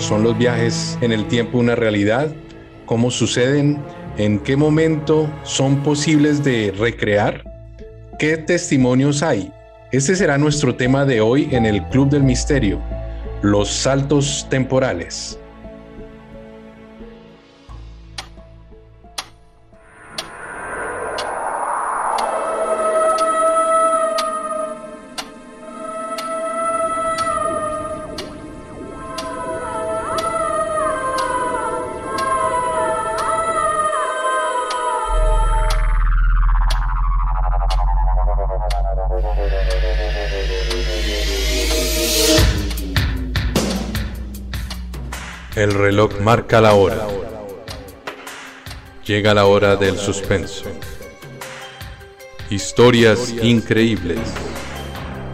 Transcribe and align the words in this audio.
¿Son 0.00 0.22
los 0.22 0.36
viajes 0.36 0.98
en 1.02 1.12
el 1.12 1.28
tiempo 1.28 1.58
una 1.58 1.76
realidad? 1.76 2.32
¿Cómo 2.86 3.10
suceden? 3.10 3.78
¿En 4.16 4.38
qué 4.38 4.56
momento 4.56 5.30
son 5.44 5.82
posibles 5.82 6.42
de 6.42 6.72
recrear? 6.76 7.44
¿Qué 8.18 8.38
testimonios 8.38 9.22
hay? 9.22 9.52
Este 9.92 10.16
será 10.16 10.38
nuestro 10.38 10.74
tema 10.74 11.04
de 11.04 11.20
hoy 11.20 11.50
en 11.52 11.66
el 11.66 11.86
Club 11.88 12.08
del 12.08 12.22
Misterio, 12.22 12.80
los 13.42 13.68
saltos 13.68 14.46
temporales. 14.48 15.38
Marca 46.20 46.60
la 46.60 46.74
hora. 46.74 47.06
Llega 49.06 49.32
la 49.32 49.46
hora 49.46 49.76
del 49.76 49.96
suspenso. 49.96 50.64
Historias 52.50 53.34
increíbles. 53.42 54.18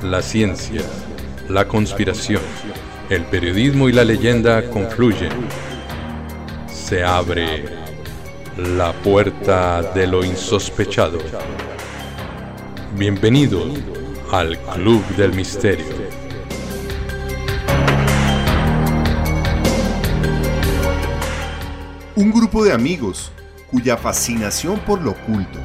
La 0.03 0.23
ciencia, 0.23 0.83
la 1.49 1.67
conspiración, 1.67 2.43
el 3.11 3.25
periodismo 3.25 3.89
y 3.89 3.93
la 3.93 4.05
leyenda 4.05 4.71
confluyen. 4.71 5.33
Se 6.73 7.03
abre 7.03 7.65
la 8.57 8.93
puerta 8.93 9.83
de 9.83 10.07
lo 10.07 10.25
insospechado. 10.25 11.19
Bienvenido 12.97 13.65
al 14.31 14.57
Club 14.59 15.05
del 15.17 15.33
Misterio. 15.33 15.96
De 22.65 22.73
amigos 22.73 23.33
cuya 23.71 23.97
fascinación 23.97 24.79
por 24.81 25.03
lo 25.03 25.13
oculto 25.13 25.59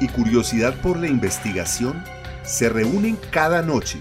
y 0.00 0.08
curiosidad 0.08 0.74
por 0.80 0.98
la 0.98 1.08
investigación 1.08 2.02
se 2.44 2.68
reúnen 2.68 3.18
cada 3.30 3.62
noche 3.62 3.98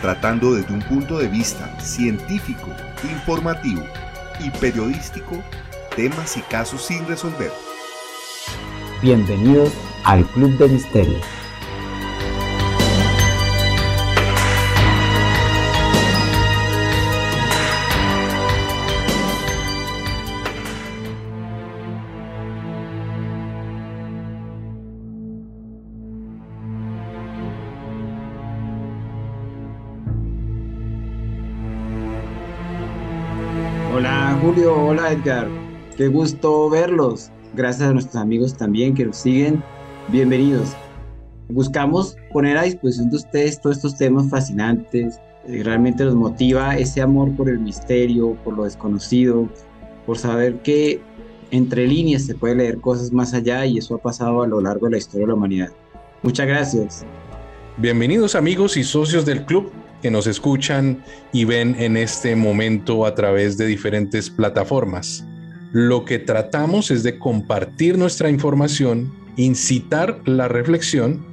tratando 0.00 0.54
desde 0.54 0.72
un 0.72 0.82
punto 0.82 1.18
de 1.18 1.28
vista 1.28 1.80
científico, 1.80 2.68
informativo 3.10 3.82
y 4.40 4.50
periodístico 4.50 5.42
temas 5.96 6.36
y 6.36 6.40
casos 6.42 6.84
sin 6.84 7.06
resolver. 7.06 7.52
Bienvenidos 9.00 9.72
al 10.04 10.24
Club 10.26 10.56
de 10.58 10.68
Misterio. 10.68 11.18
Julio, 34.44 34.76
hola 34.76 35.10
Edgar, 35.10 35.48
qué 35.96 36.08
gusto 36.08 36.68
verlos. 36.68 37.30
Gracias 37.54 37.88
a 37.88 37.94
nuestros 37.94 38.16
amigos 38.16 38.54
también 38.54 38.94
que 38.94 39.06
nos 39.06 39.16
siguen. 39.16 39.64
Bienvenidos. 40.08 40.76
Buscamos 41.48 42.18
poner 42.30 42.58
a 42.58 42.64
disposición 42.64 43.08
de 43.08 43.16
ustedes 43.16 43.58
todos 43.58 43.76
estos 43.76 43.96
temas 43.96 44.28
fascinantes. 44.28 45.18
Eh, 45.48 45.62
realmente 45.64 46.04
nos 46.04 46.14
motiva 46.14 46.76
ese 46.76 47.00
amor 47.00 47.34
por 47.34 47.48
el 47.48 47.58
misterio, 47.58 48.36
por 48.44 48.54
lo 48.54 48.64
desconocido, 48.64 49.48
por 50.04 50.18
saber 50.18 50.60
que 50.60 51.00
entre 51.50 51.86
líneas 51.86 52.26
se 52.26 52.34
puede 52.34 52.56
leer 52.56 52.82
cosas 52.82 53.12
más 53.12 53.32
allá 53.32 53.64
y 53.64 53.78
eso 53.78 53.94
ha 53.94 53.98
pasado 53.98 54.42
a 54.42 54.46
lo 54.46 54.60
largo 54.60 54.88
de 54.88 54.92
la 54.92 54.98
historia 54.98 55.22
de 55.22 55.28
la 55.28 55.36
humanidad. 55.36 55.72
Muchas 56.22 56.46
gracias. 56.46 57.06
Bienvenidos 57.78 58.34
amigos 58.34 58.76
y 58.76 58.84
socios 58.84 59.24
del 59.24 59.46
club 59.46 59.72
que 60.04 60.10
nos 60.10 60.26
escuchan 60.26 61.02
y 61.32 61.46
ven 61.46 61.76
en 61.78 61.96
este 61.96 62.36
momento 62.36 63.06
a 63.06 63.14
través 63.14 63.56
de 63.56 63.64
diferentes 63.64 64.28
plataformas. 64.28 65.24
Lo 65.72 66.04
que 66.04 66.18
tratamos 66.18 66.90
es 66.90 67.02
de 67.04 67.18
compartir 67.18 67.96
nuestra 67.96 68.28
información, 68.28 69.14
incitar 69.38 70.20
la 70.26 70.46
reflexión, 70.46 71.24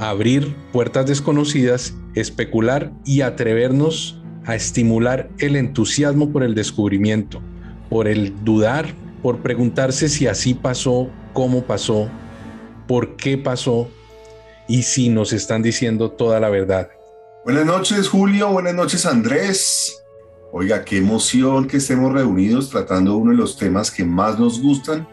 abrir 0.00 0.52
puertas 0.72 1.06
desconocidas, 1.06 1.94
especular 2.16 2.90
y 3.04 3.20
atrevernos 3.20 4.20
a 4.46 4.56
estimular 4.56 5.30
el 5.38 5.54
entusiasmo 5.54 6.32
por 6.32 6.42
el 6.42 6.56
descubrimiento, 6.56 7.40
por 7.88 8.08
el 8.08 8.34
dudar, 8.44 8.92
por 9.22 9.42
preguntarse 9.42 10.08
si 10.08 10.26
así 10.26 10.54
pasó, 10.54 11.08
cómo 11.34 11.62
pasó, 11.62 12.08
por 12.88 13.14
qué 13.14 13.38
pasó 13.38 13.88
y 14.66 14.82
si 14.82 15.08
nos 15.08 15.32
están 15.32 15.62
diciendo 15.62 16.10
toda 16.10 16.40
la 16.40 16.48
verdad. 16.48 16.97
Buenas 17.48 17.64
noches, 17.64 18.08
Julio. 18.10 18.50
Buenas 18.50 18.74
noches, 18.74 19.06
Andrés. 19.06 20.04
Oiga, 20.52 20.84
qué 20.84 20.98
emoción 20.98 21.66
que 21.66 21.78
estemos 21.78 22.12
reunidos 22.12 22.68
tratando 22.68 23.16
uno 23.16 23.30
de 23.30 23.38
los 23.38 23.56
temas 23.56 23.90
que 23.90 24.04
más 24.04 24.38
nos 24.38 24.60
gustan, 24.60 25.08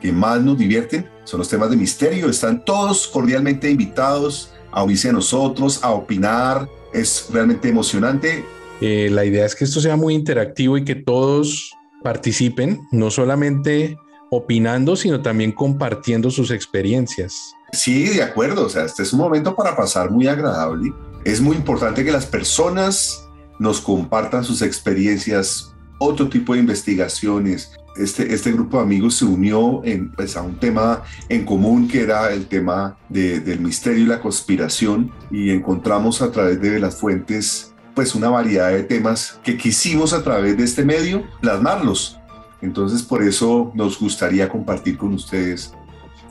que 0.00 0.10
más 0.10 0.40
nos 0.40 0.56
divierten. 0.56 1.06
Son 1.24 1.40
los 1.40 1.48
temas 1.50 1.68
de 1.68 1.76
misterio. 1.76 2.30
Están 2.30 2.64
todos 2.64 3.06
cordialmente 3.06 3.70
invitados 3.70 4.54
a 4.72 4.82
unirse 4.82 5.10
a 5.10 5.12
nosotros, 5.12 5.84
a 5.84 5.90
opinar. 5.90 6.66
Es 6.94 7.26
realmente 7.30 7.68
emocionante. 7.68 8.46
Eh, 8.80 9.10
la 9.12 9.26
idea 9.26 9.44
es 9.44 9.54
que 9.54 9.64
esto 9.64 9.78
sea 9.78 9.96
muy 9.96 10.14
interactivo 10.14 10.78
y 10.78 10.86
que 10.86 10.94
todos 10.94 11.70
participen, 12.02 12.80
no 12.92 13.10
solamente 13.10 13.98
opinando, 14.30 14.96
sino 14.96 15.20
también 15.20 15.52
compartiendo 15.52 16.30
sus 16.30 16.50
experiencias. 16.50 17.52
Sí, 17.74 18.08
de 18.08 18.22
acuerdo. 18.22 18.64
O 18.64 18.70
sea, 18.70 18.86
este 18.86 19.02
es 19.02 19.12
un 19.12 19.18
momento 19.18 19.54
para 19.54 19.76
pasar 19.76 20.10
muy 20.10 20.26
agradable 20.28 20.90
es 21.24 21.40
muy 21.40 21.56
importante 21.56 22.04
que 22.04 22.12
las 22.12 22.26
personas 22.26 23.26
nos 23.58 23.80
compartan 23.80 24.44
sus 24.44 24.62
experiencias, 24.62 25.74
otro 25.98 26.28
tipo 26.28 26.54
de 26.54 26.60
investigaciones. 26.60 27.72
Este, 27.96 28.34
este 28.34 28.52
grupo 28.52 28.76
de 28.76 28.82
amigos 28.82 29.14
se 29.14 29.24
unió 29.24 29.82
en, 29.84 30.10
pues, 30.12 30.36
a 30.36 30.42
un 30.42 30.58
tema 30.58 31.02
en 31.28 31.44
común 31.44 31.88
que 31.88 32.02
era 32.02 32.32
el 32.32 32.46
tema 32.46 32.98
del 33.08 33.60
misterio 33.60 34.02
y 34.02 34.06
la 34.06 34.20
conspiración 34.20 35.12
y 35.30 35.50
encontramos 35.50 36.20
a 36.20 36.30
través 36.30 36.60
de 36.60 36.78
las 36.80 36.96
fuentes 36.96 37.70
pues 37.94 38.16
una 38.16 38.28
variedad 38.28 38.70
de 38.70 38.82
temas 38.82 39.38
que 39.44 39.56
quisimos 39.56 40.12
a 40.12 40.24
través 40.24 40.56
de 40.56 40.64
este 40.64 40.84
medio 40.84 41.22
plasmarlos. 41.40 42.18
Entonces 42.60 43.04
por 43.04 43.22
eso 43.22 43.70
nos 43.76 44.00
gustaría 44.00 44.48
compartir 44.48 44.98
con 44.98 45.14
ustedes 45.14 45.72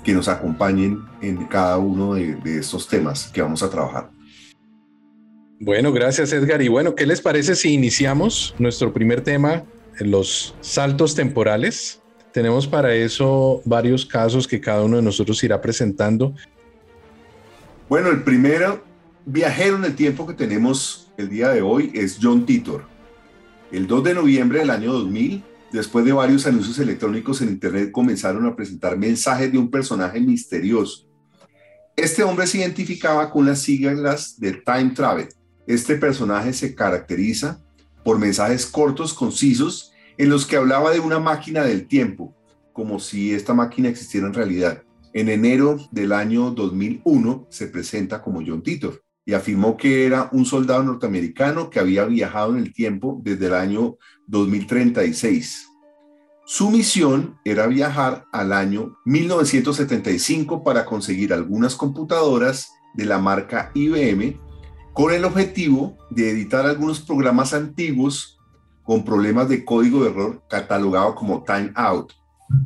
que 0.03 0.13
nos 0.13 0.27
acompañen 0.27 1.05
en 1.21 1.45
cada 1.45 1.77
uno 1.77 2.15
de 2.15 2.57
estos 2.59 2.89
temas 2.89 3.27
que 3.27 3.41
vamos 3.41 3.63
a 3.63 3.69
trabajar. 3.69 4.12
Bueno, 5.66 5.94
gracias 5.94 6.34
Edgar. 6.34 6.62
Y 6.62 6.68
bueno, 6.68 6.94
¿qué 6.94 7.06
les 7.06 7.22
parece 7.22 7.56
si 7.56 7.72
iniciamos 7.72 8.53
nuestro 8.59 8.91
primer 8.91 9.22
tema, 9.22 9.63
los 9.97 10.53
saltos 10.59 11.15
temporales? 11.15 12.01
Tenemos 12.33 12.68
para 12.68 12.94
eso 12.94 13.62
varios 13.63 14.06
casos 14.06 14.45
que 14.45 14.60
cada 14.60 14.83
uno 14.83 14.98
de 14.98 15.04
nosotros 15.04 15.42
irá 15.42 15.62
presentando. 15.62 16.36
Bueno, 17.88 18.10
el 18.10 18.24
primero 18.24 18.83
viajero 19.25 19.77
en 19.77 19.86
el 19.86 19.95
tiempo 19.95 20.27
que 20.27 20.33
tenemos 20.33 21.10
el 21.15 21.30
día 21.30 21.48
de 21.48 21.62
hoy 21.62 21.92
es 21.94 22.19
John 22.21 22.45
Titor. 22.45 22.83
El 23.71 23.88
2 23.88 24.04
de 24.04 24.16
noviembre 24.16 24.59
del 24.59 24.69
año 24.69 24.92
2000, 24.92 25.45
después 25.71 26.04
de 26.04 26.12
varios 26.12 26.45
anuncios 26.45 26.77
electrónicos 26.80 27.42
en 27.42 27.48
Internet, 27.48 27.89
comenzaron 27.94 28.45
a 28.48 28.54
presentar 28.54 28.98
mensajes 28.98 29.50
de 29.50 29.59
un 29.59 29.71
personaje 29.71 30.19
misterioso. 30.19 31.07
Este 31.95 32.21
hombre 32.21 32.48
se 32.48 32.57
identificaba 32.57 33.31
con 33.31 33.45
las 33.45 33.62
siglas 33.62 34.38
de 34.38 34.51
Time 34.51 34.89
Travel 34.89 35.30
este 35.68 35.95
personaje 35.95 36.54
se 36.54 36.75
caracteriza 36.75 37.60
por 38.04 38.19
mensajes 38.19 38.65
cortos, 38.65 39.13
concisos, 39.13 39.92
en 40.18 40.30
los 40.30 40.45
que 40.45 40.57
hablaba 40.57 40.92
de 40.92 41.00
una 41.00 41.19
máquina 41.19 41.63
del 41.63 41.88
tiempo, 41.88 42.36
como 42.71 43.00
si 43.00 43.33
esta 43.33 43.54
máquina 43.54 43.89
existiera 43.89 44.27
en 44.27 44.33
realidad. 44.33 44.83
En 45.13 45.30
enero 45.30 45.77
del 45.92 46.12
año 46.12 46.51
2001 46.51 47.48
se 47.50 47.68
presenta 47.68 48.21
como 48.21 48.42
John 48.45 48.63
Titor 48.63 49.04
y 49.25 49.33
afirmó 49.33 49.77
que 49.77 50.06
era 50.06 50.30
un 50.31 50.45
soldado 50.45 50.83
norteamericano 50.83 51.69
que 51.69 51.80
había 51.80 52.06
viajado 52.06 52.51
en 52.54 52.59
el 52.59 52.74
tiempo 52.74 53.21
desde 53.24 53.48
el 53.48 53.54
año 53.54 53.98
2036. 54.27 55.68
Su 56.45 56.69
misión 56.69 57.39
era 57.45 57.68
viajar 57.68 58.25
al 58.33 58.51
año 58.51 58.98
1975 59.06 60.63
para 60.63 60.86
conseguir 60.86 61.31
algunas 61.31 61.75
computadoras 61.75 62.69
de 62.95 63.06
la 63.06 63.18
marca 63.18 63.71
IBM 63.74 64.39
con 64.94 65.12
el 65.12 65.25
objetivo 65.25 65.98
de 66.10 66.30
editar 66.30 66.66
algunos 66.66 67.01
programas 67.01 67.54
antiguos 67.54 68.40
con 68.84 69.04
problemas 69.04 69.50
de 69.50 69.66
código 69.66 70.04
de 70.04 70.12
error 70.12 70.44
catalogado 70.50 71.16
como 71.16 71.44
timeout. 71.44 72.13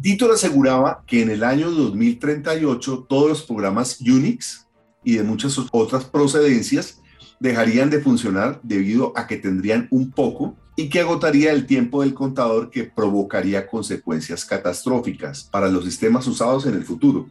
Titor 0.01 0.31
aseguraba 0.31 1.03
que 1.07 1.21
en 1.21 1.29
el 1.29 1.43
año 1.43 1.71
2038 1.71 3.05
todos 3.07 3.29
los 3.29 3.43
programas 3.43 4.01
Unix 4.01 4.67
y 5.03 5.15
de 5.15 5.23
muchas 5.23 5.57
otras 5.71 6.03
procedencias 6.05 7.01
dejarían 7.39 7.89
de 7.89 8.01
funcionar 8.01 8.59
debido 8.63 9.13
a 9.15 9.27
que 9.27 9.37
tendrían 9.37 9.87
un 9.91 10.11
poco 10.11 10.57
y 10.75 10.89
que 10.89 10.99
agotaría 10.99 11.53
el 11.53 11.65
tiempo 11.65 12.01
del 12.01 12.13
contador 12.13 12.69
que 12.69 12.83
provocaría 12.83 13.67
consecuencias 13.67 14.43
catastróficas 14.43 15.43
para 15.43 15.69
los 15.69 15.85
sistemas 15.85 16.27
usados 16.27 16.65
en 16.65 16.73
el 16.73 16.83
futuro. 16.83 17.27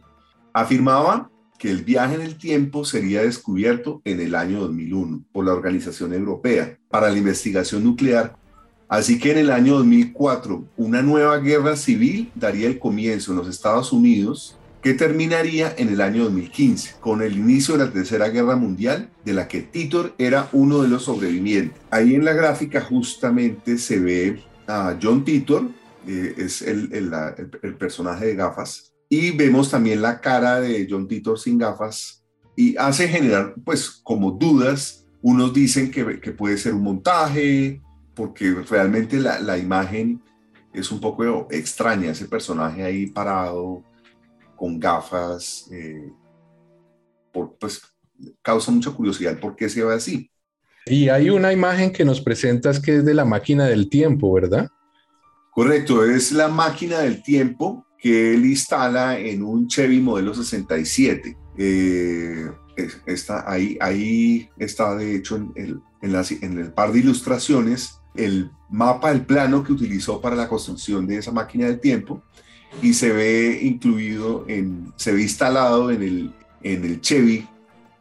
Afirmaba 0.53 1.29
que 1.57 1.71
el 1.71 1.83
viaje 1.83 2.15
en 2.15 2.21
el 2.21 2.37
tiempo 2.37 2.85
sería 2.85 3.21
descubierto 3.21 4.01
en 4.05 4.21
el 4.21 4.35
año 4.35 4.59
2001 4.61 5.23
por 5.31 5.45
la 5.45 5.53
Organización 5.53 6.13
Europea 6.13 6.77
para 6.89 7.09
la 7.09 7.17
Investigación 7.17 7.83
Nuclear. 7.83 8.35
Así 8.87 9.19
que 9.19 9.31
en 9.31 9.39
el 9.39 9.51
año 9.51 9.75
2004 9.77 10.63
una 10.77 11.01
nueva 11.01 11.37
guerra 11.39 11.75
civil 11.75 12.31
daría 12.35 12.67
el 12.67 12.79
comienzo 12.79 13.31
en 13.31 13.39
los 13.39 13.47
Estados 13.47 13.91
Unidos 13.91 14.57
que 14.81 14.93
terminaría 14.93 15.73
en 15.77 15.89
el 15.89 16.01
año 16.01 16.23
2015 16.25 16.95
con 16.99 17.21
el 17.21 17.35
inicio 17.35 17.75
de 17.75 17.85
la 17.85 17.91
Tercera 17.91 18.29
Guerra 18.29 18.55
Mundial 18.55 19.09
de 19.25 19.33
la 19.33 19.47
que 19.47 19.61
Titor 19.61 20.13
era 20.17 20.47
uno 20.53 20.81
de 20.81 20.87
los 20.87 21.03
sobrevivientes. 21.03 21.77
Ahí 21.89 22.15
en 22.15 22.23
la 22.23 22.33
gráfica 22.33 22.81
justamente 22.81 23.77
se 23.77 23.99
ve 23.99 24.43
a 24.67 24.97
John 25.01 25.25
Titor, 25.25 25.69
eh, 26.07 26.35
es 26.37 26.61
el, 26.61 26.93
el, 26.93 27.11
el 27.63 27.75
personaje 27.75 28.27
de 28.27 28.35
gafas, 28.35 28.93
y 29.09 29.31
vemos 29.31 29.71
también 29.71 30.01
la 30.01 30.19
cara 30.19 30.59
de 30.59 30.87
John 30.89 31.07
Titor 31.07 31.39
sin 31.39 31.57
gafas 31.57 32.25
y 32.55 32.75
hace 32.77 33.07
generar 33.07 33.55
pues 33.63 33.89
como 33.89 34.31
dudas. 34.31 35.05
Unos 35.21 35.53
dicen 35.53 35.91
que, 35.91 36.19
que 36.19 36.31
puede 36.31 36.57
ser 36.57 36.73
un 36.73 36.83
montaje 36.83 37.81
porque 38.13 38.51
realmente 38.69 39.17
la, 39.19 39.39
la, 39.39 39.57
imagen 39.57 40.21
es 40.73 40.91
un 40.91 40.99
poco 40.99 41.47
extraña, 41.51 42.11
ese 42.11 42.25
personaje 42.25 42.83
ahí 42.83 43.07
parado 43.07 43.83
con 44.55 44.79
gafas, 44.79 45.67
eh, 45.71 46.11
por, 47.31 47.57
pues 47.57 47.81
causa 48.41 48.71
mucha 48.71 48.91
curiosidad 48.91 49.39
por 49.39 49.55
qué 49.55 49.69
se 49.69 49.83
ve 49.83 49.93
así. 49.93 50.31
Y 50.85 51.09
hay 51.09 51.29
una 51.29 51.51
imagen 51.51 51.91
que 51.91 52.05
nos 52.05 52.21
presentas 52.21 52.79
que 52.79 52.97
es 52.97 53.05
de 53.05 53.13
la 53.13 53.25
máquina 53.25 53.65
del 53.65 53.89
tiempo, 53.89 54.33
¿verdad? 54.33 54.69
Correcto, 55.51 56.05
es 56.05 56.31
la 56.31 56.47
máquina 56.47 56.99
del 56.99 57.21
tiempo 57.21 57.86
que 57.97 58.33
él 58.33 58.45
instala 58.45 59.19
en 59.19 59.43
un 59.43 59.67
Chevy 59.67 59.99
modelo 59.99 60.33
67. 60.33 61.37
Eh, 61.57 62.47
está, 63.05 63.49
ahí, 63.49 63.77
ahí 63.81 64.49
está, 64.57 64.95
de 64.95 65.15
hecho, 65.15 65.35
en 65.35 65.51
el, 65.55 65.81
en, 66.01 66.57
el 66.59 66.71
par 66.71 66.91
de 66.91 66.99
ilustraciones, 66.99 67.99
el 68.15 68.51
mapa, 68.69 69.11
el 69.11 69.25
plano 69.25 69.63
que 69.63 69.73
utilizó 69.73 70.21
para 70.21 70.35
la 70.35 70.47
construcción 70.47 71.07
de 71.07 71.17
esa 71.17 71.31
máquina 71.31 71.65
del 71.65 71.79
tiempo 71.79 72.21
y 72.81 72.93
se 72.93 73.11
ve 73.11 73.59
incluido, 73.63 74.45
en, 74.47 74.93
se 74.95 75.13
ve 75.13 75.23
instalado 75.23 75.89
en 75.89 76.03
el, 76.03 76.33
en 76.63 76.83
el 76.83 77.01
Chevy, 77.01 77.47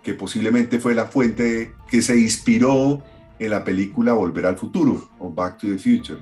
que 0.02 0.14
posiblemente 0.14 0.78
fue 0.78 0.94
la 0.94 1.06
fuente 1.06 1.72
que 1.88 2.02
se 2.02 2.18
inspiró 2.18 3.02
en 3.38 3.50
la 3.50 3.64
película 3.64 4.12
Volver 4.12 4.46
al 4.46 4.56
Futuro 4.56 5.10
o 5.18 5.30
Back 5.30 5.58
to 5.58 5.66
the 5.68 5.78
Future. 5.78 6.20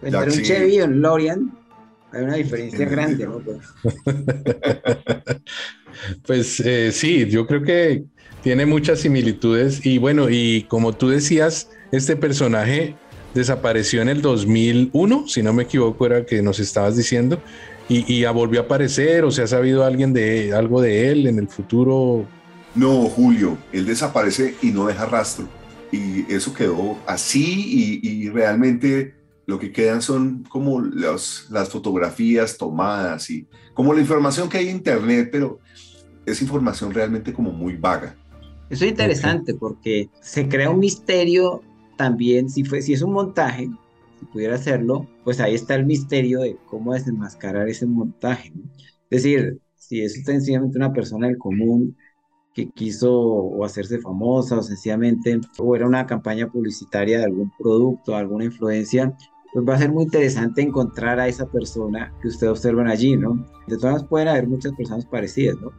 Pero 0.00 0.22
un 0.22 0.30
Chevy 0.30 0.80
o 0.80 0.84
un 0.84 1.00
Lorian 1.00 1.57
hay 2.12 2.22
una 2.22 2.36
diferencia 2.36 2.86
grande, 2.86 3.26
¿no? 3.26 3.42
pues 6.26 6.60
eh, 6.60 6.92
sí, 6.92 7.26
yo 7.26 7.46
creo 7.46 7.62
que 7.62 8.04
tiene 8.42 8.66
muchas 8.66 9.00
similitudes 9.00 9.84
y 9.84 9.98
bueno, 9.98 10.30
y 10.30 10.64
como 10.68 10.94
tú 10.94 11.08
decías, 11.08 11.70
este 11.92 12.16
personaje 12.16 12.96
desapareció 13.34 14.02
en 14.02 14.08
el 14.08 14.22
2001, 14.22 15.28
si 15.28 15.42
no 15.42 15.52
me 15.52 15.64
equivoco, 15.64 16.06
era 16.06 16.24
que 16.24 16.42
nos 16.42 16.60
estabas 16.60 16.96
diciendo, 16.96 17.40
y, 17.88 18.12
y 18.12 18.24
volvió 18.26 18.60
a 18.60 18.64
aparecer, 18.64 19.24
o 19.24 19.30
se 19.30 19.42
ha 19.42 19.46
sabido 19.46 19.84
alguien 19.84 20.12
de 20.12 20.54
algo 20.54 20.80
de 20.80 21.10
él 21.10 21.26
en 21.26 21.38
el 21.38 21.48
futuro. 21.48 22.26
No, 22.74 23.04
Julio, 23.04 23.56
él 23.72 23.86
desaparece 23.86 24.54
y 24.62 24.70
no 24.70 24.86
deja 24.86 25.06
rastro. 25.06 25.48
Y 25.90 26.30
eso 26.32 26.52
quedó 26.52 26.98
así 27.06 28.00
y, 28.02 28.24
y 28.24 28.28
realmente 28.28 29.14
lo 29.48 29.58
que 29.58 29.72
quedan 29.72 30.02
son 30.02 30.44
como 30.50 30.78
las 30.82 31.48
fotografías 31.70 32.58
tomadas 32.58 33.30
y 33.30 33.48
como 33.72 33.94
la 33.94 34.00
información 34.02 34.46
que 34.46 34.58
hay 34.58 34.68
en 34.68 34.76
Internet, 34.76 35.30
pero 35.32 35.58
es 36.26 36.42
información 36.42 36.92
realmente 36.92 37.32
como 37.32 37.50
muy 37.50 37.74
vaga. 37.74 38.14
Eso 38.68 38.84
es 38.84 38.90
interesante 38.90 39.54
porque 39.54 40.10
se 40.20 40.46
crea 40.46 40.68
un 40.68 40.80
misterio 40.80 41.62
también, 41.96 42.50
si, 42.50 42.62
fue, 42.62 42.82
si 42.82 42.92
es 42.92 43.00
un 43.00 43.14
montaje, 43.14 43.70
si 44.20 44.26
pudiera 44.26 44.56
hacerlo, 44.56 45.08
pues 45.24 45.40
ahí 45.40 45.54
está 45.54 45.76
el 45.76 45.86
misterio 45.86 46.40
de 46.40 46.58
cómo 46.66 46.92
desenmascarar 46.92 47.70
ese 47.70 47.86
montaje. 47.86 48.52
Es 49.08 49.22
decir, 49.22 49.58
si 49.76 50.02
es 50.02 50.22
sencillamente 50.24 50.76
una 50.76 50.92
persona 50.92 51.26
del 51.26 51.38
común 51.38 51.96
que 52.52 52.68
quiso 52.68 53.10
o 53.18 53.64
hacerse 53.64 53.98
famosa 53.98 54.58
o 54.58 54.62
sencillamente 54.62 55.40
o 55.56 55.74
era 55.74 55.86
una 55.86 56.04
campaña 56.04 56.50
publicitaria 56.50 57.20
de 57.20 57.24
algún 57.24 57.50
producto, 57.58 58.14
alguna 58.14 58.44
influencia, 58.44 59.16
pues 59.52 59.66
va 59.66 59.74
a 59.74 59.78
ser 59.78 59.90
muy 59.90 60.04
interesante 60.04 60.62
encontrar 60.62 61.20
a 61.20 61.28
esa 61.28 61.46
persona 61.46 62.12
que 62.20 62.28
ustedes 62.28 62.50
observan 62.50 62.88
allí, 62.88 63.16
¿no? 63.16 63.46
De 63.66 63.76
todas 63.76 63.92
maneras 63.92 64.08
pueden 64.08 64.28
haber 64.28 64.46
muchas 64.46 64.72
personas 64.72 65.06
parecidas, 65.06 65.56
¿no? 65.60 65.72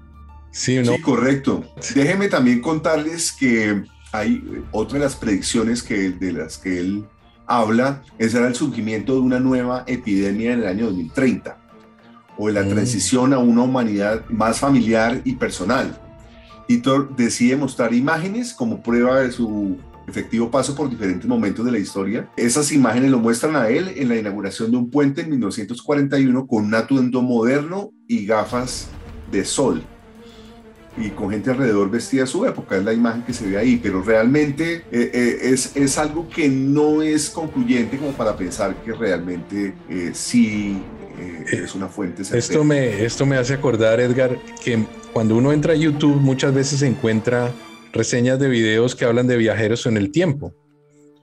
Sí, 0.51 0.79
¿no? 0.79 0.93
sí 0.93 1.01
correcto. 1.01 1.63
Déjenme 1.93 2.27
también 2.27 2.61
contarles 2.61 3.31
que 3.31 3.83
hay 4.11 4.63
otra 4.71 4.97
de 4.97 5.05
las 5.05 5.15
predicciones 5.15 5.83
que, 5.83 6.11
de 6.11 6.33
las 6.33 6.57
que 6.57 6.79
él 6.79 7.05
habla, 7.45 8.03
es 8.17 8.33
el 8.33 8.55
surgimiento 8.55 9.13
de 9.13 9.19
una 9.21 9.39
nueva 9.39 9.83
epidemia 9.87 10.53
en 10.53 10.59
el 10.61 10.67
año 10.67 10.85
2030 10.87 11.57
o 12.37 12.47
de 12.47 12.53
la 12.53 12.63
mm. 12.63 12.69
transición 12.69 13.33
a 13.33 13.39
una 13.39 13.63
humanidad 13.63 14.25
más 14.29 14.59
familiar 14.59 15.21
y 15.25 15.35
personal. 15.35 15.99
Titor 16.67 17.15
decide 17.15 17.55
mostrar 17.55 17.93
imágenes 17.93 18.53
como 18.53 18.81
prueba 18.81 19.21
de 19.21 19.31
su 19.31 19.77
efectivo 20.09 20.51
paso 20.51 20.75
por 20.75 20.89
diferentes 20.89 21.27
momentos 21.27 21.65
de 21.65 21.71
la 21.71 21.79
historia. 21.79 22.29
Esas 22.35 22.71
imágenes 22.71 23.11
lo 23.11 23.19
muestran 23.19 23.55
a 23.55 23.69
él 23.69 23.93
en 23.95 24.09
la 24.09 24.17
inauguración 24.17 24.71
de 24.71 24.77
un 24.77 24.89
puente 24.89 25.21
en 25.21 25.29
1941 25.29 26.47
con 26.47 26.65
un 26.65 26.75
atuendo 26.75 27.21
moderno 27.21 27.91
y 28.07 28.25
gafas 28.25 28.87
de 29.31 29.45
sol. 29.45 29.83
Y 30.97 31.09
con 31.11 31.29
gente 31.29 31.51
alrededor 31.51 31.89
vestida 31.89 32.23
a 32.23 32.27
su 32.27 32.45
época, 32.45 32.75
es 32.75 32.83
la 32.83 32.93
imagen 32.93 33.21
que 33.21 33.33
se 33.33 33.47
ve 33.47 33.57
ahí, 33.57 33.79
pero 33.81 34.01
realmente 34.01 34.83
eh, 34.91 35.11
eh, 35.13 35.39
es, 35.43 35.75
es, 35.75 35.97
algo 35.97 36.27
que 36.27 36.49
no 36.49 37.01
es 37.01 37.29
concluyente 37.29 37.97
como 37.97 38.11
para 38.11 38.35
pensar 38.35 38.75
que 38.83 38.91
realmente 38.91 39.75
eh, 39.87 40.11
sí 40.13 40.81
es 41.51 41.75
una 41.75 41.87
fuente. 41.87 42.23
Esto 42.33 42.63
me, 42.63 43.03
esto 43.05 43.25
me 43.25 43.37
hace 43.37 43.53
acordar, 43.53 43.99
Edgar, 43.99 44.37
que 44.63 44.83
cuando 45.13 45.35
uno 45.35 45.51
entra 45.51 45.73
a 45.73 45.75
YouTube 45.75 46.15
muchas 46.15 46.53
veces 46.53 46.79
se 46.79 46.87
encuentra 46.87 47.51
reseñas 47.93 48.39
de 48.39 48.49
videos 48.49 48.95
que 48.95 49.05
hablan 49.05 49.27
de 49.27 49.37
viajeros 49.37 49.85
en 49.85 49.97
el 49.97 50.11
tiempo. 50.11 50.53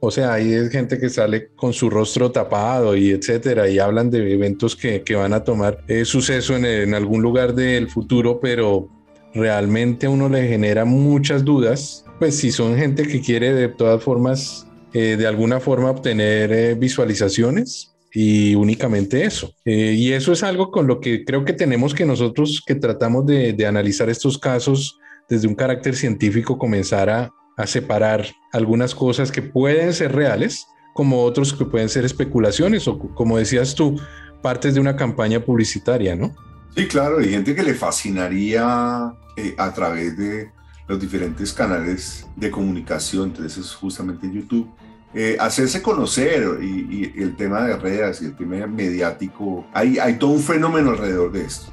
O 0.00 0.11
sea, 0.11 0.35
hay 0.35 0.68
gente 0.70 0.99
que 0.99 1.08
sale 1.08 1.49
con 1.56 1.73
su 1.73 1.88
rostro 1.88 2.30
tapado 2.30 2.96
y 2.96 3.11
etcétera, 3.11 3.68
y 3.68 3.78
hablan 3.78 4.11
de 4.11 4.32
eventos 4.32 4.76
que, 4.76 5.02
que 5.02 5.14
van 5.14 5.32
a 5.32 5.42
tomar 5.42 5.82
eh, 5.88 6.04
suceso 6.04 6.54
en, 6.56 6.94
algún 6.94 7.23
lugar 7.23 7.54
del 7.54 7.88
futuro, 7.88 8.38
pero 8.40 8.88
realmente 9.35 10.06
uno 10.06 10.28
le 10.28 10.46
genera 10.49 10.85
muchas 10.85 11.44
dudas. 11.44 12.04
Pues 12.18 12.37
si 12.37 12.52
son 12.52 12.76
gente 12.76 13.04
que 13.04 13.20
quiere 13.20 13.54
de 13.54 13.68
todas 13.68 14.02
formas, 14.02 14.66
eh, 14.92 15.16
de 15.18 15.26
alguna 15.26 15.61
forma 15.61 15.90
obtener 15.90 16.52
eh, 16.52 16.75
visualizaciones, 16.75 17.92
y 18.12 18.54
únicamente 18.54 19.25
eso. 19.25 19.52
Eh, 19.64 19.94
y 19.94 20.12
eso 20.12 20.32
es 20.32 20.42
algo 20.42 20.70
con 20.70 20.87
lo 20.87 21.00
que 21.00 21.25
creo 21.25 21.44
que 21.44 21.52
tenemos 21.52 21.92
que 21.92 22.06
nosotros 22.06 22.62
que 22.64 22.75
tratamos 22.75 23.26
de 23.26 23.66
analizar 23.66 24.08
estos 24.08 24.38
casos 24.38 24.99
desde 25.28 25.49
un 25.49 25.54
carácter 25.54 25.97
científico 25.97 26.59
comenzar 26.59 27.11
a, 27.11 27.33
separar 27.64 28.26
algunas 28.52 28.95
cosas 28.95 29.33
que 29.33 29.40
pueden 29.40 29.95
ser 29.95 30.14
reales 30.14 30.66
como 30.92 31.23
otros 31.23 31.54
que 31.54 31.64
pueden 31.64 31.88
ser 31.88 32.04
especulaciones 32.04 32.87
o 32.87 32.99
como 32.99 33.38
decías 33.38 33.75
tú, 33.75 33.99
partes 34.42 34.75
de 34.75 34.80
una 34.80 34.95
campaña 34.95 35.40
publicitaria, 35.40 36.14
¿no? 36.14 36.35
Sí, 36.76 36.87
claro, 36.87 37.18
hay 37.18 37.30
gente 37.30 37.54
que 37.54 37.62
le 37.62 37.73
fascinaría 37.73 39.11
eh, 39.38 39.54
a 39.56 39.73
través 39.73 40.18
de 40.18 40.50
los 40.87 41.00
diferentes 41.00 41.54
canales 41.54 42.26
de 42.37 42.50
comunicación, 42.50 43.30
entonces 43.30 43.75
justamente 43.75 44.30
YouTube, 44.30 44.68
eh, 45.14 45.38
hacerse 45.40 45.80
conocer 45.80 46.62
y, 46.62 47.11
el 47.16 47.37
tema 47.37 47.62
de 47.62 47.76
redes 47.78 48.21
y 48.21 48.26
el 48.26 48.37
tema 48.37 48.66
mediático, 48.66 49.66
hay 49.73 50.18
todo 50.18 50.33
un 50.33 50.42
fenómeno 50.42 50.90
alrededor 50.90 51.33
de 51.33 51.47
esto. 51.47 51.73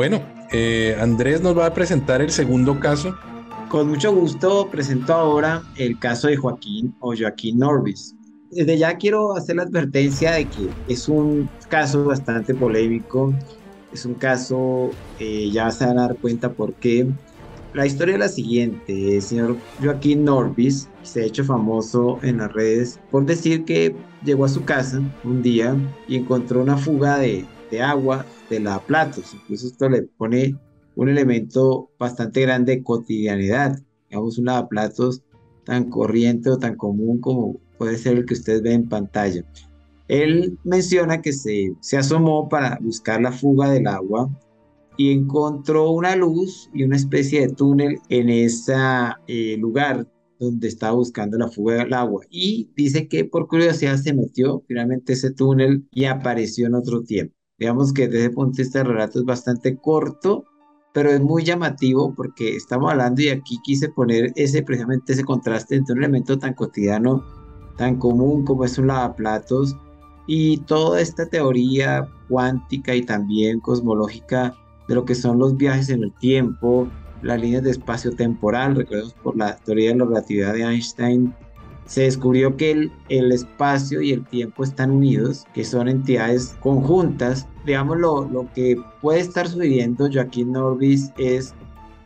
Bueno, 0.00 0.22
eh, 0.50 0.96
Andrés 0.98 1.42
nos 1.42 1.58
va 1.58 1.66
a 1.66 1.74
presentar 1.74 2.22
el 2.22 2.30
segundo 2.30 2.80
caso. 2.80 3.14
Con 3.68 3.90
mucho 3.90 4.14
gusto 4.14 4.66
presento 4.70 5.12
ahora 5.12 5.62
el 5.76 5.98
caso 5.98 6.28
de 6.28 6.38
Joaquín 6.38 6.94
o 7.00 7.14
Joaquín 7.14 7.58
Norbis. 7.58 8.16
Desde 8.50 8.78
ya 8.78 8.96
quiero 8.96 9.36
hacer 9.36 9.56
la 9.56 9.64
advertencia 9.64 10.32
de 10.32 10.46
que 10.46 10.70
es 10.88 11.06
un 11.06 11.50
caso 11.68 12.02
bastante 12.06 12.54
polémico, 12.54 13.34
es 13.92 14.06
un 14.06 14.14
caso, 14.14 14.88
eh, 15.18 15.50
ya 15.52 15.70
se 15.70 15.84
van 15.84 15.98
a 15.98 16.08
dar 16.08 16.16
cuenta 16.16 16.50
por 16.50 16.72
qué, 16.76 17.06
La 17.74 17.84
historia 17.84 18.14
es 18.14 18.20
la 18.20 18.28
siguiente. 18.28 19.16
El 19.16 19.20
señor 19.20 19.58
Joaquín 19.82 20.24
Norbis 20.24 20.88
se 21.02 21.20
ha 21.20 21.26
hecho 21.26 21.44
famoso 21.44 22.18
en 22.22 22.38
las 22.38 22.50
redes 22.54 22.98
por 23.10 23.26
decir 23.26 23.66
que 23.66 23.94
llegó 24.24 24.46
a 24.46 24.48
su 24.48 24.64
casa 24.64 25.02
un 25.24 25.42
día 25.42 25.76
y 26.08 26.16
encontró 26.16 26.62
una 26.62 26.78
fuga 26.78 27.18
de, 27.18 27.44
de 27.70 27.82
agua 27.82 28.24
de 28.50 28.60
lavaplatos. 28.60 29.34
Incluso 29.34 29.68
esto 29.68 29.88
le 29.88 30.02
pone 30.02 30.56
un 30.96 31.08
elemento 31.08 31.90
bastante 31.98 32.42
grande 32.42 32.76
de 32.76 32.82
cotidianidad. 32.82 33.78
Digamos, 34.08 34.38
un 34.38 34.46
lavaplatos 34.46 35.22
tan 35.64 35.88
corriente 35.88 36.50
o 36.50 36.58
tan 36.58 36.76
común 36.76 37.20
como 37.20 37.60
puede 37.78 37.96
ser 37.96 38.18
el 38.18 38.26
que 38.26 38.34
usted 38.34 38.62
ve 38.62 38.74
en 38.74 38.88
pantalla. 38.88 39.44
Él 40.08 40.58
menciona 40.64 41.22
que 41.22 41.32
se, 41.32 41.72
se 41.80 41.96
asomó 41.96 42.48
para 42.48 42.78
buscar 42.80 43.22
la 43.22 43.32
fuga 43.32 43.70
del 43.70 43.86
agua 43.86 44.28
y 44.96 45.12
encontró 45.12 45.90
una 45.92 46.16
luz 46.16 46.68
y 46.74 46.82
una 46.82 46.96
especie 46.96 47.40
de 47.40 47.54
túnel 47.54 48.00
en 48.08 48.28
ese 48.28 48.74
eh, 49.28 49.56
lugar 49.56 50.06
donde 50.38 50.68
estaba 50.68 50.94
buscando 50.94 51.38
la 51.38 51.48
fuga 51.48 51.76
del 51.76 51.94
agua. 51.94 52.24
Y 52.28 52.70
dice 52.74 53.08
que 53.08 53.24
por 53.24 53.46
curiosidad 53.46 53.96
se 53.96 54.12
metió 54.12 54.62
finalmente 54.66 55.12
ese 55.12 55.30
túnel 55.32 55.86
y 55.92 56.06
apareció 56.06 56.66
en 56.66 56.74
otro 56.74 57.02
tiempo. 57.02 57.34
Digamos 57.60 57.92
que 57.92 58.08
desde 58.08 58.26
ese 58.26 58.30
punto 58.30 58.56
de 58.56 58.62
vista 58.62 58.80
el 58.80 58.86
relato 58.86 59.18
es 59.18 59.24
bastante 59.26 59.76
corto, 59.76 60.44
pero 60.94 61.10
es 61.10 61.20
muy 61.20 61.44
llamativo 61.44 62.14
porque 62.16 62.56
estamos 62.56 62.90
hablando 62.90 63.20
y 63.20 63.28
aquí 63.28 63.58
quise 63.62 63.90
poner 63.90 64.32
ese 64.34 64.62
precisamente 64.62 65.12
ese 65.12 65.24
contraste 65.24 65.76
entre 65.76 65.92
un 65.92 65.98
elemento 65.98 66.38
tan 66.38 66.54
cotidiano, 66.54 67.22
tan 67.76 67.96
común 67.96 68.46
como 68.46 68.64
es 68.64 68.78
un 68.78 68.86
lavaplatos 68.86 69.76
y 70.26 70.56
toda 70.58 71.00
esta 71.00 71.26
teoría 71.26 72.08
cuántica 72.28 72.94
y 72.94 73.02
también 73.02 73.60
cosmológica 73.60 74.54
de 74.88 74.94
lo 74.94 75.04
que 75.04 75.14
son 75.14 75.38
los 75.38 75.56
viajes 75.56 75.90
en 75.90 76.04
el 76.04 76.14
tiempo, 76.14 76.88
las 77.20 77.40
líneas 77.40 77.62
de 77.62 77.72
espacio 77.72 78.12
temporal, 78.16 78.74
recordemos 78.74 79.12
por 79.22 79.36
la 79.36 79.56
teoría 79.56 79.90
de 79.90 79.96
la 79.96 80.06
relatividad 80.06 80.54
de 80.54 80.62
Einstein, 80.62 81.34
se 81.90 82.02
descubrió 82.02 82.56
que 82.56 82.70
el, 82.70 82.92
el, 83.08 83.32
espacio 83.32 84.00
y 84.00 84.12
el 84.12 84.24
tiempo 84.24 84.62
están 84.62 84.92
unidos, 84.92 85.44
que 85.52 85.64
son 85.64 85.88
entidades 85.88 86.56
conjuntas. 86.60 87.48
Digamos, 87.66 87.98
lo, 87.98 88.48
que 88.54 88.80
puede 89.02 89.18
estar 89.18 89.48
sucediendo 89.48 90.08
Joaquín 90.10 90.52
Norbis 90.52 91.10
es 91.18 91.52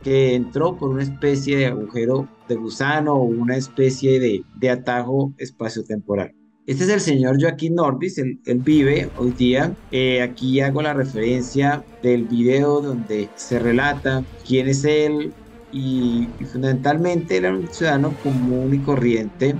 que 0.01 0.33
entró 0.33 0.75
por 0.75 0.89
una 0.89 1.03
especie 1.03 1.57
de 1.57 1.67
agujero 1.67 2.27
de 2.49 2.55
gusano 2.55 3.13
o 3.13 3.25
una 3.25 3.57
especie 3.57 4.19
de, 4.19 4.43
de 4.55 4.69
atajo 4.71 5.31
espaciotemporal. 5.37 6.33
Este 6.65 6.85
es 6.85 6.89
el 6.89 6.99
señor 6.99 7.39
Joaquín 7.39 7.75
Norbis, 7.75 8.17
él, 8.17 8.39
vive 8.63 9.11
hoy 9.19 9.33
día. 9.33 9.71
Eh, 9.91 10.23
aquí 10.23 10.61
hago 10.61 10.81
la 10.81 10.95
referencia 10.95 11.83
del 12.01 12.23
video 12.23 12.81
donde 12.81 13.29
se 13.35 13.59
relata 13.59 14.23
quién 14.47 14.67
es 14.67 14.83
él 14.83 15.31
y, 15.71 16.27
y 16.39 16.45
fundamentalmente 16.45 17.37
era 17.37 17.51
un 17.51 17.67
ciudadano 17.67 18.15
común 18.23 18.73
y 18.73 18.79
corriente 18.79 19.53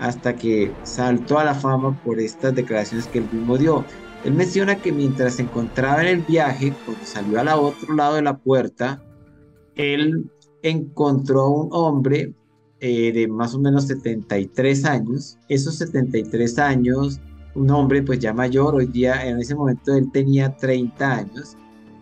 hasta 0.00 0.34
que 0.34 0.72
saltó 0.82 1.38
a 1.38 1.44
la 1.44 1.54
fama 1.54 1.98
por 2.02 2.18
estas 2.18 2.54
declaraciones 2.54 3.06
que 3.06 3.18
él 3.18 3.28
mismo 3.30 3.56
dio. 3.56 3.84
Él 4.24 4.34
menciona 4.34 4.76
que 4.76 4.92
mientras 4.92 5.34
se 5.34 5.42
encontraba 5.42 6.02
en 6.02 6.08
el 6.08 6.22
viaje, 6.22 6.74
cuando 6.84 7.04
salió 7.04 7.40
al 7.40 7.48
otro 7.48 7.94
lado 7.94 8.14
de 8.16 8.22
la 8.22 8.36
puerta, 8.38 9.02
él 9.76 10.30
encontró 10.62 11.42
a 11.42 11.48
un 11.50 11.68
hombre 11.72 12.34
eh, 12.80 13.12
de 13.12 13.28
más 13.28 13.54
o 13.54 13.58
menos 13.60 13.86
73 13.86 14.84
años. 14.86 15.38
Esos 15.48 15.76
73 15.76 16.58
años, 16.58 17.20
un 17.54 17.70
hombre 17.70 18.02
pues 18.02 18.18
ya 18.18 18.32
mayor, 18.32 18.74
hoy 18.74 18.86
día 18.86 19.26
en 19.26 19.38
ese 19.38 19.54
momento 19.54 19.94
él 19.94 20.10
tenía 20.12 20.56
30 20.56 21.12
años 21.12 21.56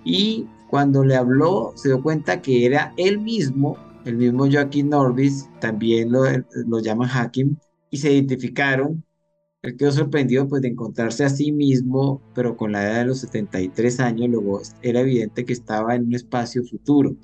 y 0.05 0.47
cuando 0.71 1.05
le 1.05 1.17
habló 1.17 1.73
se 1.75 1.89
dio 1.89 2.03
cuenta 2.03 2.43
que 2.43 2.65
era 2.67 2.93
él 2.97 3.19
mismo, 3.19 3.77
el 4.05 4.17
mismo 4.17 4.47
Joaquín 4.51 4.91
Norbis, 4.91 5.49
también 5.61 6.13
lo, 6.13 6.23
lo 6.67 6.79
llaman 6.81 7.09
Hakim, 7.09 7.57
y 7.91 7.99
se 7.99 8.13
identificaron. 8.13 9.05
Él 9.63 9.77
quedó 9.77 9.91
sorprendido 9.93 10.49
pues 10.49 10.63
de 10.63 10.69
encontrarse 10.69 11.25
a 11.25 11.29
sí 11.29 11.53
mismo, 11.53 12.23
pero 12.35 12.57
con 12.57 12.73
la 12.73 12.85
edad 12.85 12.99
de 13.01 13.05
los 13.07 13.21
73 13.21 14.01
años, 14.01 14.29
luego 14.29 14.61
era 14.83 15.01
evidente 15.01 15.45
que 15.45 15.53
estaba 15.53 15.95
en 15.97 16.07
un 16.07 16.15
espacio 16.15 16.63
futuro 16.65 17.17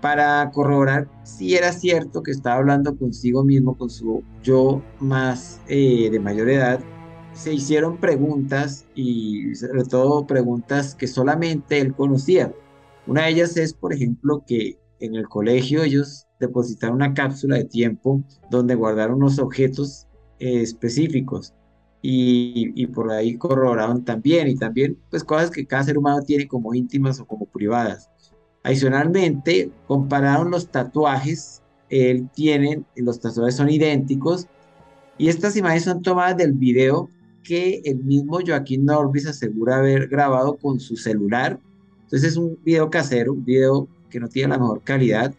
para 0.00 0.50
corroborar 0.52 1.08
si 1.24 1.54
era 1.54 1.72
cierto 1.72 2.22
que 2.22 2.30
estaba 2.30 2.56
hablando 2.56 2.96
consigo 2.96 3.44
mismo, 3.44 3.76
con 3.76 3.90
su 3.90 4.22
yo 4.42 4.82
más 5.00 5.60
eh, 5.68 6.08
de 6.10 6.20
mayor 6.20 6.48
edad, 6.48 6.80
se 7.32 7.52
hicieron 7.52 7.98
preguntas 7.98 8.86
y 8.94 9.54
sobre 9.54 9.84
todo 9.84 10.26
preguntas 10.26 10.94
que 10.94 11.06
solamente 11.06 11.80
él 11.80 11.94
conocía. 11.94 12.52
Una 13.06 13.22
de 13.22 13.30
ellas 13.30 13.56
es, 13.56 13.74
por 13.74 13.92
ejemplo, 13.92 14.44
que 14.46 14.78
en 15.00 15.14
el 15.14 15.28
colegio 15.28 15.82
ellos 15.82 16.27
depositaron 16.38 16.96
una 16.96 17.14
cápsula 17.14 17.56
de 17.56 17.64
tiempo 17.64 18.22
donde 18.50 18.74
guardaron 18.74 19.16
unos 19.16 19.38
objetos 19.38 20.06
eh, 20.38 20.62
específicos 20.62 21.54
y, 22.00 22.72
y, 22.80 22.86
por 22.86 23.10
ahí 23.10 23.36
corroboraron 23.36 24.04
también 24.04 24.46
y 24.46 24.54
también 24.54 24.96
pues 25.10 25.24
cosas 25.24 25.50
que 25.50 25.66
cada 25.66 25.82
ser 25.82 25.98
humano 25.98 26.22
tiene 26.22 26.46
como 26.46 26.74
íntimas 26.74 27.18
o 27.18 27.26
como 27.26 27.46
privadas. 27.46 28.08
Adicionalmente, 28.62 29.70
compararon 29.86 30.50
los 30.50 30.68
tatuajes, 30.68 31.62
él 31.88 32.28
tiene, 32.34 32.84
los 32.96 33.20
tatuajes 33.20 33.56
son 33.56 33.70
idénticos, 33.70 34.46
y 35.16 35.28
estas 35.28 35.56
imágenes 35.56 35.84
son 35.84 36.02
tomadas 36.02 36.36
del 36.36 36.52
video 36.52 37.10
que 37.42 37.80
el 37.84 38.04
mismo 38.04 38.38
Joaquín 38.46 38.84
Norbis 38.84 39.26
asegura 39.26 39.78
haber 39.78 40.08
grabado 40.08 40.56
con 40.56 40.78
su 40.78 40.96
celular. 40.96 41.58
Entonces 42.04 42.32
es 42.32 42.36
un 42.36 42.58
video 42.62 42.88
casero, 42.90 43.32
un 43.32 43.44
video 43.44 43.88
que 44.10 44.20
no 44.20 44.28
tiene 44.28 44.50
la 44.50 44.58
mejor 44.58 44.82
calidad, 44.82 45.34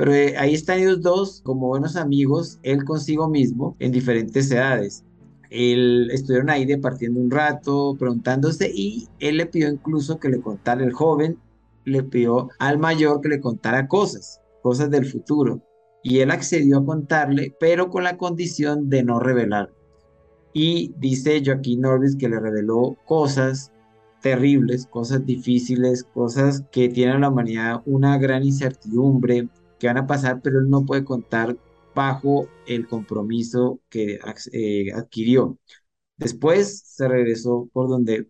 pero 0.00 0.14
eh, 0.14 0.34
ahí 0.38 0.54
están 0.54 0.78
ellos 0.78 1.02
dos 1.02 1.42
como 1.44 1.66
buenos 1.66 1.94
amigos, 1.94 2.58
él 2.62 2.84
consigo 2.84 3.28
mismo, 3.28 3.76
en 3.80 3.92
diferentes 3.92 4.50
edades. 4.50 5.04
Él, 5.50 6.08
estuvieron 6.10 6.48
ahí 6.48 6.64
departiendo 6.64 7.20
un 7.20 7.30
rato, 7.30 7.94
preguntándose, 7.98 8.72
y 8.74 9.08
él 9.18 9.36
le 9.36 9.44
pidió 9.44 9.68
incluso 9.68 10.18
que 10.18 10.30
le 10.30 10.40
contara 10.40 10.82
el 10.82 10.94
joven 10.94 11.36
le 11.84 12.02
pidió 12.02 12.48
al 12.58 12.78
mayor 12.78 13.20
que 13.20 13.28
le 13.28 13.42
contara 13.42 13.88
cosas, 13.88 14.40
cosas 14.62 14.90
del 14.90 15.04
futuro. 15.04 15.60
Y 16.02 16.20
él 16.20 16.30
accedió 16.30 16.78
a 16.78 16.86
contarle, 16.86 17.54
pero 17.60 17.90
con 17.90 18.02
la 18.02 18.16
condición 18.16 18.88
de 18.88 19.02
no 19.02 19.20
revelar. 19.20 19.70
Y 20.54 20.94
dice 20.96 21.42
Joaquín 21.44 21.82
Norbis 21.82 22.16
que 22.16 22.30
le 22.30 22.40
reveló 22.40 22.96
cosas 23.04 23.70
terribles, 24.22 24.86
cosas 24.86 25.26
difíciles, 25.26 26.04
cosas 26.04 26.64
que 26.72 26.88
tienen 26.88 27.16
a 27.16 27.20
la 27.20 27.28
humanidad 27.28 27.82
una 27.84 28.16
gran 28.16 28.44
incertidumbre, 28.44 29.46
que 29.80 29.88
van 29.88 29.98
a 29.98 30.06
pasar, 30.06 30.40
pero 30.42 30.60
él 30.60 30.70
no 30.70 30.86
puede 30.86 31.04
contar 31.04 31.56
bajo 31.94 32.46
el 32.66 32.86
compromiso 32.86 33.80
que 33.88 34.20
eh, 34.52 34.92
adquirió. 34.92 35.58
Después 36.16 36.82
se 36.86 37.08
regresó 37.08 37.68
por 37.72 37.88
donde, 37.88 38.28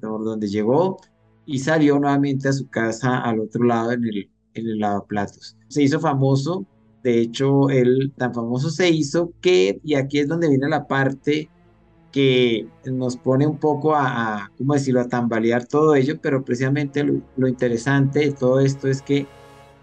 por 0.00 0.24
donde 0.24 0.48
llegó, 0.48 0.98
y 1.44 1.58
salió 1.58 1.98
nuevamente 1.98 2.48
a 2.48 2.52
su 2.52 2.68
casa 2.68 3.18
al 3.18 3.40
otro 3.40 3.64
lado 3.64 3.92
en 3.92 4.04
el, 4.04 4.30
en 4.54 4.66
el 4.66 4.78
lavaplatos. 4.78 5.56
Se 5.68 5.82
hizo 5.82 6.00
famoso, 6.00 6.66
de 7.02 7.20
hecho, 7.20 7.68
él 7.68 8.12
tan 8.16 8.32
famoso 8.32 8.70
se 8.70 8.88
hizo 8.90 9.32
que, 9.40 9.80
y 9.82 9.94
aquí 9.94 10.20
es 10.20 10.28
donde 10.28 10.48
viene 10.48 10.68
la 10.68 10.86
parte 10.86 11.50
que 12.12 12.68
nos 12.84 13.16
pone 13.16 13.46
un 13.46 13.58
poco 13.58 13.96
a, 13.96 14.52
¿cómo 14.56 14.74
decirlo?, 14.74 15.00
a 15.00 15.08
tambalear 15.08 15.66
todo 15.66 15.94
ello, 15.94 16.20
pero 16.20 16.44
precisamente 16.44 17.02
lo, 17.02 17.48
interesante 17.48 18.20
de 18.20 18.32
todo 18.32 18.60
esto 18.60 18.86
es 18.86 19.02
que 19.02 19.26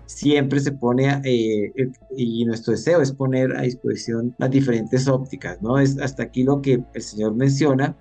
siempre 0.10 0.60
se 0.60 0.72
pone, 0.72 1.22
eh, 1.24 1.72
y 2.18 2.44
nuestro 2.44 2.72
deseo 2.72 3.00
es 3.00 3.12
poner 3.12 3.56
a 3.56 3.62
disposición 3.62 4.34
las 4.40 4.50
diferentes 4.50 5.08
ópticas, 5.08 5.62
¿no? 5.62 5.78
Es 5.78 6.00
hasta 6.00 6.24
aquí 6.24 6.44
lo 6.44 6.64
que 6.64 6.84
el 6.96 7.02
señor 7.02 7.36
menciona. 7.36 7.96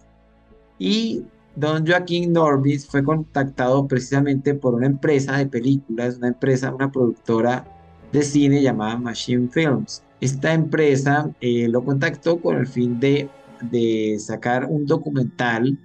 Y 0.79 1.23
Don 1.55 1.87
Joaquín 1.87 2.33
Norbis 2.33 2.87
fue 2.87 3.05
contactado 3.05 3.87
precisamente 3.87 4.55
por 4.55 4.75
una 4.75 4.87
empresa 4.87 5.37
de 5.37 5.47
películas, 5.47 6.17
una 6.17 6.29
empresa, 6.29 6.75
una 6.75 6.91
productora 6.91 7.67
de 8.11 8.23
cine 8.23 8.63
llamada 8.63 8.97
Machine 8.97 9.49
Films. 9.49 10.03
Esta 10.23 10.55
empresa 10.55 11.31
eh, 11.43 11.69
lo 11.69 11.85
contactó 11.85 12.41
con 12.41 12.57
el 12.57 12.67
fin 12.67 12.99
de, 12.99 13.29
de 13.71 14.17
sacar 14.19 14.65
un 14.65 14.87
documental, 14.87 15.79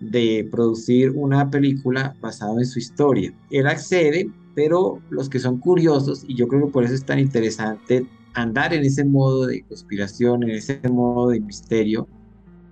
de 0.00 0.48
producir 0.50 1.12
una 1.14 1.48
película 1.48 2.16
basada 2.20 2.58
en 2.58 2.66
su 2.66 2.80
historia. 2.80 3.32
Él 3.50 3.68
accede, 3.68 4.28
pero 4.54 5.00
los 5.10 5.28
que 5.28 5.38
son 5.38 5.58
curiosos, 5.58 6.24
y 6.26 6.34
yo 6.34 6.48
creo 6.48 6.66
que 6.66 6.72
por 6.72 6.84
eso 6.84 6.94
es 6.94 7.04
tan 7.04 7.18
interesante 7.18 8.06
andar 8.34 8.72
en 8.74 8.84
ese 8.84 9.04
modo 9.04 9.46
de 9.46 9.62
conspiración, 9.62 10.42
en 10.44 10.50
ese 10.50 10.80
modo 10.88 11.30
de 11.30 11.40
misterio, 11.40 12.08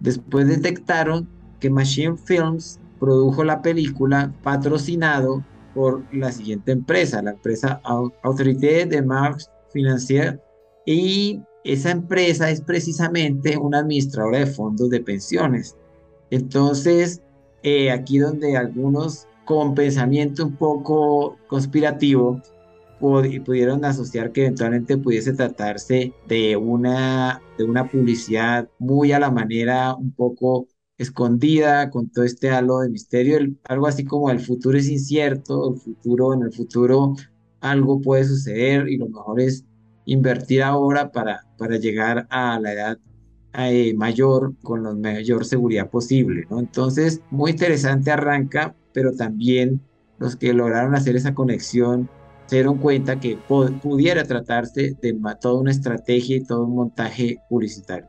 después 0.01 0.47
detectaron 0.47 1.29
que 1.61 1.71
Machine 1.71 2.17
Films 2.17 2.79
produjo 3.01 3.45
la 3.45 3.63
película 3.63 4.33
patrocinado 4.43 5.45
por 5.75 6.03
la 6.13 6.33
siguiente 6.33 6.73
empresa, 6.73 7.23
la 7.23 7.33
empresa 7.33 7.81
Autorité 8.23 8.87
de 8.87 9.03
Marx 9.03 9.51
Financier, 9.73 10.41
y 10.87 11.41
esa 11.65 11.91
empresa 11.91 12.51
es 12.51 12.61
precisamente 12.61 13.57
una 13.57 13.81
administradora 13.81 14.39
de 14.39 14.47
fondos 14.47 14.91
de 14.91 15.01
pensiones. 15.01 15.77
Entonces, 16.31 17.21
eh, 17.63 17.91
aquí 17.91 18.19
donde 18.19 18.57
algunos 18.57 19.27
con 19.49 19.75
pensamiento 19.75 20.45
un 20.45 20.57
poco 20.57 21.39
conspirativo 21.47 22.43
pudieron 23.01 23.83
asociar 23.83 24.31
que 24.31 24.43
eventualmente 24.43 24.99
pudiese 24.99 25.33
tratarse 25.33 26.13
de 26.27 26.55
una, 26.59 27.41
de 27.57 27.65
una 27.65 27.89
publicidad 27.89 28.69
muy 28.79 29.13
a 29.13 29.19
la 29.19 29.31
manera 29.31 29.95
un 29.95 30.13
poco 30.13 30.67
escondida 30.99 31.89
con 31.89 32.11
todo 32.11 32.27
este 32.27 32.51
halo 32.51 32.81
de 32.81 32.91
misterio, 32.91 33.39
algo 33.65 33.87
así 33.87 34.05
como 34.05 34.31
el 34.31 34.41
futuro 34.41 34.77
es 34.77 34.91
incierto, 34.91 35.73
el 35.73 35.81
futuro, 35.81 36.35
en 36.35 36.43
el 36.43 36.53
futuro 36.53 37.15
algo 37.61 38.03
puede 38.03 38.25
suceder 38.25 38.87
y 38.87 38.99
lo 38.99 39.09
mejor 39.09 39.41
es 39.41 39.65
invertir 40.05 40.63
ahora 40.63 41.11
para, 41.11 41.47
para 41.57 41.79
llegar 41.79 42.27
a 42.29 42.61
la 42.61 42.73
edad 42.75 42.99
eh, 43.55 43.95
mayor 43.95 44.53
con 44.63 44.83
la 44.83 44.93
mayor 44.93 45.47
seguridad 45.47 45.89
posible. 45.89 46.47
Entonces, 46.51 47.23
muy 47.31 47.53
interesante 47.53 48.11
arranca, 48.11 48.77
pero 48.99 49.13
también 49.13 49.81
los 50.19 50.35
que 50.35 50.53
lograron 50.53 50.97
hacer 50.97 51.15
esa 51.15 51.33
conexión 51.33 52.11
se 52.47 52.57
dieron 52.57 52.79
cuenta 52.79 53.21
que 53.21 53.39
pudiera 53.47 54.25
tratarse 54.25 54.97
de 55.01 55.17
toda 55.41 55.61
una 55.61 55.71
estrategia 55.71 56.39
y 56.39 56.43
todo 56.43 56.65
un 56.65 56.75
montaje 56.75 57.39
publicitario. 57.49 58.09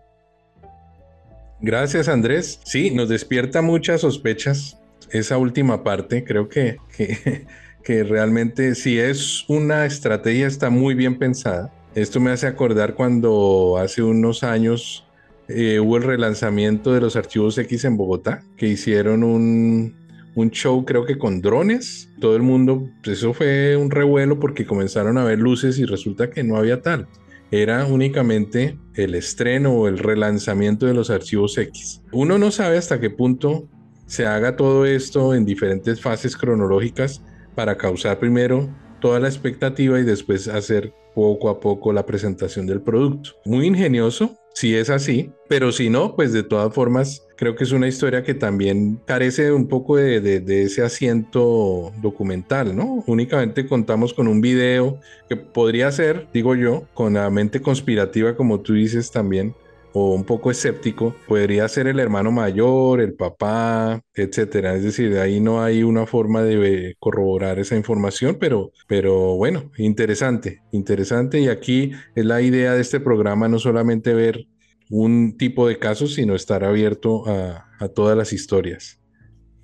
Gracias 1.62 2.08
Andrés. 2.08 2.60
Sí, 2.63 2.89
nos 2.89 3.08
despierta 3.08 3.62
muchas 3.62 4.01
sospechas 4.01 4.79
esa 5.12 5.38
última 5.38 5.84
parte. 5.84 6.24
Creo 6.24 6.50
que, 6.50 6.77
que, 7.84 8.03
realmente 8.03 8.74
si 8.74 8.98
es 8.98 9.48
una 9.48 9.86
estrategia 9.86 10.48
está 10.48 10.72
muy 10.72 10.96
bien 10.96 11.19
pensada. 11.19 11.72
Esto 11.93 12.19
me 12.19 12.31
hace 12.31 12.48
acordar 12.48 12.96
cuando 12.96 13.77
hace 13.77 14.01
unos 14.01 14.43
años 14.43 15.05
eh, 15.50 15.79
hubo 15.79 15.98
el 15.98 16.03
relanzamiento 16.03 16.93
de 16.93 17.01
los 17.01 17.15
archivos 17.15 17.60
X 17.60 17.86
en 17.86 17.96
Bogotá, 17.96 18.41
que 18.58 18.67
hicieron 18.67 19.24
un, 19.24 19.99
un 20.39 20.51
show 20.51 20.86
creo 20.86 21.05
que 21.05 21.17
con 21.17 21.41
drones. 21.41 22.10
Todo 22.19 22.36
el 22.36 22.41
mundo, 22.41 22.89
pues 23.03 23.17
eso 23.17 23.34
fue 23.34 23.75
un 23.75 23.91
revuelo 23.91 24.39
porque 24.39 24.65
comenzaron 24.65 25.17
a 25.17 25.24
ver 25.24 25.39
luces 25.39 25.79
y 25.79 25.86
resulta 25.86 26.29
que 26.29 26.43
no 26.43 26.55
había 26.55 26.81
tal. 26.81 27.08
Era 27.51 27.86
únicamente 27.86 28.77
el 28.93 29.15
estreno 29.15 29.74
o 29.74 29.88
el 29.88 29.98
relanzamiento 29.98 30.86
de 30.86 30.93
los 30.93 31.10
archivos 31.10 31.58
X. 31.58 32.01
Uno 32.12 32.38
no 32.38 32.51
sabe 32.51 32.77
hasta 32.77 33.00
qué 33.00 33.10
punto 33.10 33.67
se 34.05 34.25
haga 34.25 34.55
todo 34.55 34.86
esto 34.86 35.34
en 35.34 35.46
diferentes 35.46 36.00
fases 36.01 36.38
cronológicas 36.38 37.22
para 37.55 37.77
causar 37.77 38.19
primero 38.19 38.69
toda 39.01 39.19
la 39.19 39.27
expectativa 39.27 40.00
y 40.00 40.03
después 40.03 40.48
hacer 40.48 40.93
poco 41.19 41.49
a 41.49 41.59
poco 41.59 41.91
la 41.91 42.05
presentación 42.05 42.65
del 42.65 42.79
producto. 42.79 43.31
Muy 43.43 43.67
ingenioso, 43.67 44.38
si 44.53 44.73
es 44.73 44.89
así, 44.89 45.31
pero 45.49 45.73
si 45.73 45.89
no, 45.89 46.15
pues 46.15 46.31
de 46.31 46.43
todas 46.43 46.73
formas 46.73 47.27
creo 47.35 47.55
que 47.55 47.65
es 47.65 47.73
una 47.73 47.89
historia 47.89 48.23
que 48.23 48.33
también 48.33 49.01
carece 49.05 49.51
un 49.51 49.67
poco 49.67 49.97
de, 49.97 50.21
de, 50.21 50.63
ese 50.63 50.81
asiento 50.81 51.91
documental, 52.01 52.73
¿no? 52.73 53.03
Únicamente 53.05 53.67
contamos 53.67 54.13
con 54.13 54.29
un 54.29 54.39
video 54.39 55.01
que 55.27 55.35
podría 55.35 55.91
ser, 55.91 56.29
digo 56.33 56.55
yo, 56.55 56.85
con 56.93 57.15
la 57.15 57.29
mente 57.29 57.61
conspirativa 57.61 58.38
como 58.38 58.61
tú 58.61 58.73
dices 58.73 59.11
también, 59.11 59.53
o 59.93 60.13
un 60.13 60.24
poco 60.24 60.51
escéptico, 60.51 61.15
podría 61.27 61.67
ser 61.67 61.88
el 61.88 62.00
hermano 62.00 62.31
mayor, 62.31 63.01
el 63.01 63.13
papá, 63.13 64.01
etcétera. 64.13 64.75
Es 64.75 64.84
decir, 64.84 65.17
ahí 65.17 65.39
no 65.39 65.63
hay 65.63 65.84
una 65.84 66.05
forma 66.05 66.43
de 66.43 66.96
corroborar 67.00 67.60
esa 67.60 67.75
información, 67.75 68.38
pero, 68.39 68.72
pero 68.88 69.36
bueno, 69.36 69.72
interesante, 69.77 70.62
interesante. 70.72 71.39
Y 71.39 71.48
aquí 71.48 71.91
es 72.15 72.25
la 72.25 72.41
idea 72.41 72.74
de 72.74 72.81
este 72.81 73.00
programa, 73.00 73.48
no 73.48 73.60
solamente 73.60 74.13
ver 74.13 74.48
un 74.89 75.38
tipo 75.38 75.67
de 75.67 75.77
casos, 75.77 76.15
sino 76.15 76.36
estar 76.36 76.63
abierto 76.63 77.24
a, 77.27 77.65
todas 77.96 78.17
las 78.17 78.34
historias. 78.34 79.00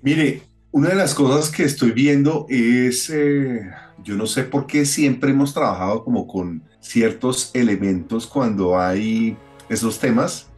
Mire, 0.00 0.40
una 0.70 0.88
de 0.88 0.94
las 0.94 1.14
cosas 1.14 1.50
que 1.50 1.64
estoy 1.64 1.90
viendo 1.90 2.46
es, 2.48 3.10
eh, 3.10 3.60
yo 4.02 4.14
no 4.14 4.26
sé 4.26 4.44
por 4.44 4.66
qué 4.66 4.86
siempre 4.86 5.30
hemos 5.30 5.52
trabajado 5.52 6.02
como 6.02 6.26
con 6.26 6.62
ciertos 6.80 7.50
elementos 7.52 8.26
cuando 8.26 8.78
hay 8.78 9.36
esos 9.68 9.98
temas. 9.98 10.48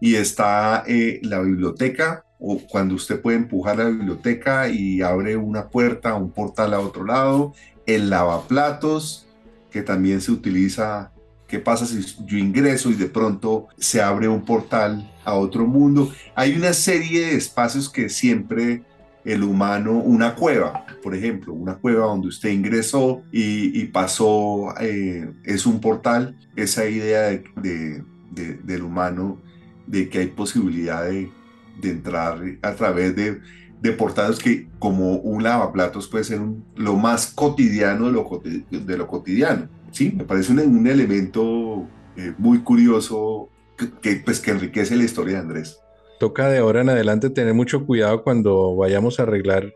Y 0.00 0.16
está 0.16 0.82
eh, 0.86 1.20
la 1.22 1.40
biblioteca 1.40 2.24
o 2.44 2.58
cuando 2.58 2.96
usted 2.96 3.20
puede 3.20 3.36
empujar 3.36 3.78
la 3.78 3.84
biblioteca 3.84 4.68
y 4.68 5.00
abre 5.00 5.36
una 5.36 5.68
puerta, 5.68 6.16
un 6.16 6.32
portal 6.32 6.74
a 6.74 6.80
otro 6.80 7.04
lado, 7.04 7.54
el 7.86 8.10
lavaplatos, 8.10 9.28
que 9.70 9.82
también 9.82 10.20
se 10.20 10.32
utiliza, 10.32 11.12
¿qué 11.46 11.60
pasa 11.60 11.86
si 11.86 12.02
yo 12.26 12.36
ingreso 12.36 12.90
y 12.90 12.94
de 12.94 13.06
pronto 13.06 13.68
se 13.78 14.02
abre 14.02 14.26
un 14.26 14.44
portal 14.44 15.08
a 15.24 15.34
otro 15.34 15.68
mundo? 15.68 16.12
Hay 16.34 16.56
una 16.56 16.72
serie 16.72 17.26
de 17.26 17.36
espacios 17.36 17.88
que 17.88 18.08
siempre 18.08 18.82
el 19.24 19.44
humano, 19.44 19.92
una 19.92 20.34
cueva, 20.34 20.84
por 21.00 21.14
ejemplo, 21.14 21.52
una 21.52 21.76
cueva 21.76 22.06
donde 22.06 22.26
usted 22.26 22.48
ingresó 22.48 23.22
y, 23.30 23.84
pasó, 23.84 24.74
eh, 24.80 25.30
es 25.44 25.64
un 25.64 25.80
portal, 25.80 26.36
esa 26.56 26.86
idea 26.86 27.28
de 27.28 28.02
del 28.34 28.82
humano, 28.82 29.38
de 29.86 30.08
que 30.08 30.18
hay 30.18 30.26
posibilidad 30.28 31.04
de, 31.04 31.30
entrar 31.82 32.40
a 32.62 32.74
través 32.74 33.16
de, 33.16 33.40
de, 33.80 33.92
portales 33.92 34.38
que 34.38 34.68
como 34.78 35.16
un 35.16 35.42
lavaplatos 35.42 36.06
puede 36.06 36.24
ser 36.24 36.40
lo 36.76 36.96
más 36.96 37.32
cotidiano 37.32 38.06
de 38.06 38.12
lo, 38.12 38.42
de 38.70 38.96
lo 38.96 39.06
cotidiano. 39.06 39.68
Sí, 39.90 40.12
me 40.16 40.24
parece 40.24 40.52
un, 40.52 40.86
elemento 40.86 41.86
eh, 42.16 42.34
muy 42.38 42.60
curioso 42.60 43.50
que, 44.00 44.16
pues, 44.16 44.40
que 44.40 44.52
enriquece 44.52 44.96
la 44.96 45.04
historia 45.04 45.34
de 45.34 45.40
Andrés. 45.40 45.78
Toca 46.18 46.48
de 46.48 46.58
ahora 46.58 46.80
en 46.80 46.88
adelante 46.88 47.30
tener 47.30 47.52
mucho 47.52 47.84
cuidado 47.84 48.22
cuando 48.22 48.76
vayamos 48.76 49.18
a 49.18 49.24
arreglar 49.24 49.72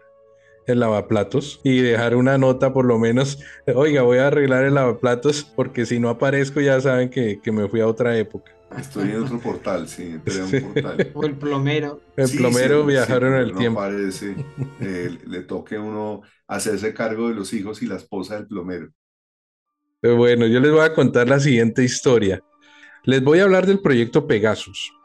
el 0.66 0.80
lavaplatos 0.80 1.60
y 1.62 1.80
dejar 1.80 2.16
una 2.16 2.38
nota 2.38 2.72
por 2.72 2.84
lo 2.84 2.98
menos, 2.98 3.38
oiga, 3.74 4.02
voy 4.02 4.18
a 4.18 4.28
arreglar 4.28 4.64
el 4.64 4.74
lavaplatos 4.74 5.44
porque 5.44 5.86
si 5.86 5.98
no 5.98 6.08
aparezco 6.08 6.60
ya 6.60 6.80
saben 6.80 7.08
que, 7.08 7.40
me 7.52 7.68
fui 7.68 7.80
a 7.80 7.86
otra 7.86 8.16
época. 8.18 8.52
Estoy 8.76 9.10
en 9.10 9.22
otro 9.22 9.38
portal, 9.38 9.88
sí, 9.88 10.18
un 10.26 10.72
portal. 10.72 11.10
O 11.14 11.24
el 11.24 11.36
plomero. 11.36 12.00
El 12.16 12.30
plomero 12.30 12.84
viajaron 12.84 13.34
en 13.34 13.40
el 13.40 13.54
tiempo. 13.54 13.80
Parece, 13.80 14.34
eh, 14.80 15.16
le 15.26 15.42
toque 15.42 15.76
a 15.76 15.80
uno 15.80 16.22
hacerse 16.48 16.92
cargo 16.92 17.28
de 17.28 17.34
los 17.34 17.52
hijos 17.52 17.82
y 17.82 17.86
la 17.86 17.96
esposa 17.96 18.36
del 18.36 18.46
plomero. 18.46 18.88
Pero 20.00 20.16
bueno, 20.16 20.46
yo 20.46 20.60
les 20.60 20.72
voy 20.72 20.84
a 20.84 20.92
contar 20.94 21.28
la 21.28 21.40
siguiente 21.40 21.82
historia. 21.82 22.42
Les 23.04 23.22
voy 23.22 23.38
a 23.38 23.44
hablar 23.44 23.66
del 23.66 23.80
proyecto 23.80 24.26
Pegasus 24.26 24.95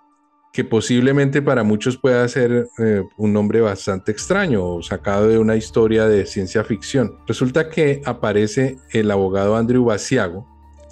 que 0.51 0.65
posiblemente 0.65 1.41
para 1.41 1.63
muchos 1.63 1.97
pueda 1.97 2.27
ser 2.27 2.67
eh, 2.77 3.03
un 3.17 3.33
nombre 3.33 3.61
bastante 3.61 4.11
extraño 4.11 4.65
o 4.65 4.83
sacado 4.83 5.29
de 5.29 5.37
una 5.37 5.55
historia 5.55 6.07
de 6.07 6.25
ciencia 6.25 6.63
ficción. 6.63 7.17
Resulta 7.25 7.69
que 7.69 8.01
aparece 8.05 8.77
el 8.91 9.09
abogado 9.11 9.55
Andrew 9.55 9.85
Basiago, 9.85 10.45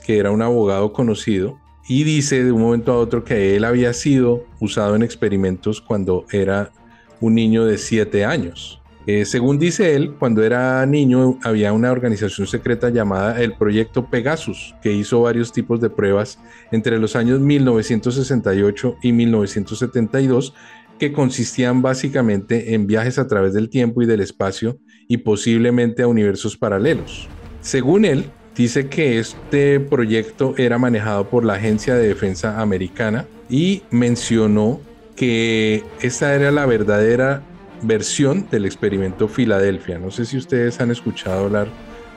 que 0.05 0.17
era 0.17 0.31
un 0.31 0.41
abogado 0.41 0.93
conocido, 0.93 1.59
y 1.87 2.03
dice 2.03 2.43
de 2.43 2.51
un 2.51 2.61
momento 2.61 2.93
a 2.93 2.97
otro 2.97 3.23
que 3.23 3.55
él 3.55 3.65
había 3.65 3.93
sido 3.93 4.45
usado 4.59 4.95
en 4.95 5.03
experimentos 5.03 5.81
cuando 5.81 6.25
era 6.31 6.71
un 7.19 7.35
niño 7.35 7.65
de 7.65 7.77
7 7.77 8.23
años. 8.23 8.78
Eh, 9.11 9.25
según 9.25 9.57
dice 9.57 9.95
él, 9.95 10.13
cuando 10.19 10.43
era 10.43 10.85
niño 10.85 11.39
había 11.41 11.73
una 11.73 11.91
organización 11.91 12.45
secreta 12.45 12.91
llamada 12.91 13.41
el 13.41 13.53
Proyecto 13.53 14.07
Pegasus, 14.07 14.75
que 14.83 14.93
hizo 14.93 15.21
varios 15.21 15.51
tipos 15.51 15.81
de 15.81 15.89
pruebas 15.89 16.37
entre 16.71 16.99
los 16.99 17.15
años 17.15 17.39
1968 17.39 18.97
y 19.01 19.11
1972, 19.11 20.53
que 20.99 21.11
consistían 21.11 21.81
básicamente 21.81 22.75
en 22.75 22.85
viajes 22.85 23.17
a 23.17 23.27
través 23.27 23.55
del 23.55 23.69
tiempo 23.71 24.03
y 24.03 24.05
del 24.05 24.19
espacio 24.19 24.77
y 25.07 25.17
posiblemente 25.17 26.03
a 26.03 26.07
universos 26.07 26.55
paralelos. 26.55 27.27
Según 27.61 28.05
él, 28.05 28.25
dice 28.55 28.89
que 28.89 29.17
este 29.17 29.79
proyecto 29.79 30.53
era 30.55 30.77
manejado 30.77 31.27
por 31.31 31.45
la 31.45 31.55
Agencia 31.55 31.95
de 31.95 32.09
Defensa 32.09 32.61
Americana 32.61 33.25
y 33.49 33.81
mencionó 33.89 34.81
que 35.15 35.83
esta 35.99 36.35
era 36.35 36.51
la 36.51 36.67
verdadera 36.67 37.43
versión 37.81 38.47
del 38.51 38.65
experimento 38.65 39.27
Filadelfia. 39.27 39.99
No 39.99 40.11
sé 40.11 40.25
si 40.25 40.37
ustedes 40.37 40.79
han 40.81 40.91
escuchado 40.91 41.45
hablar 41.45 41.67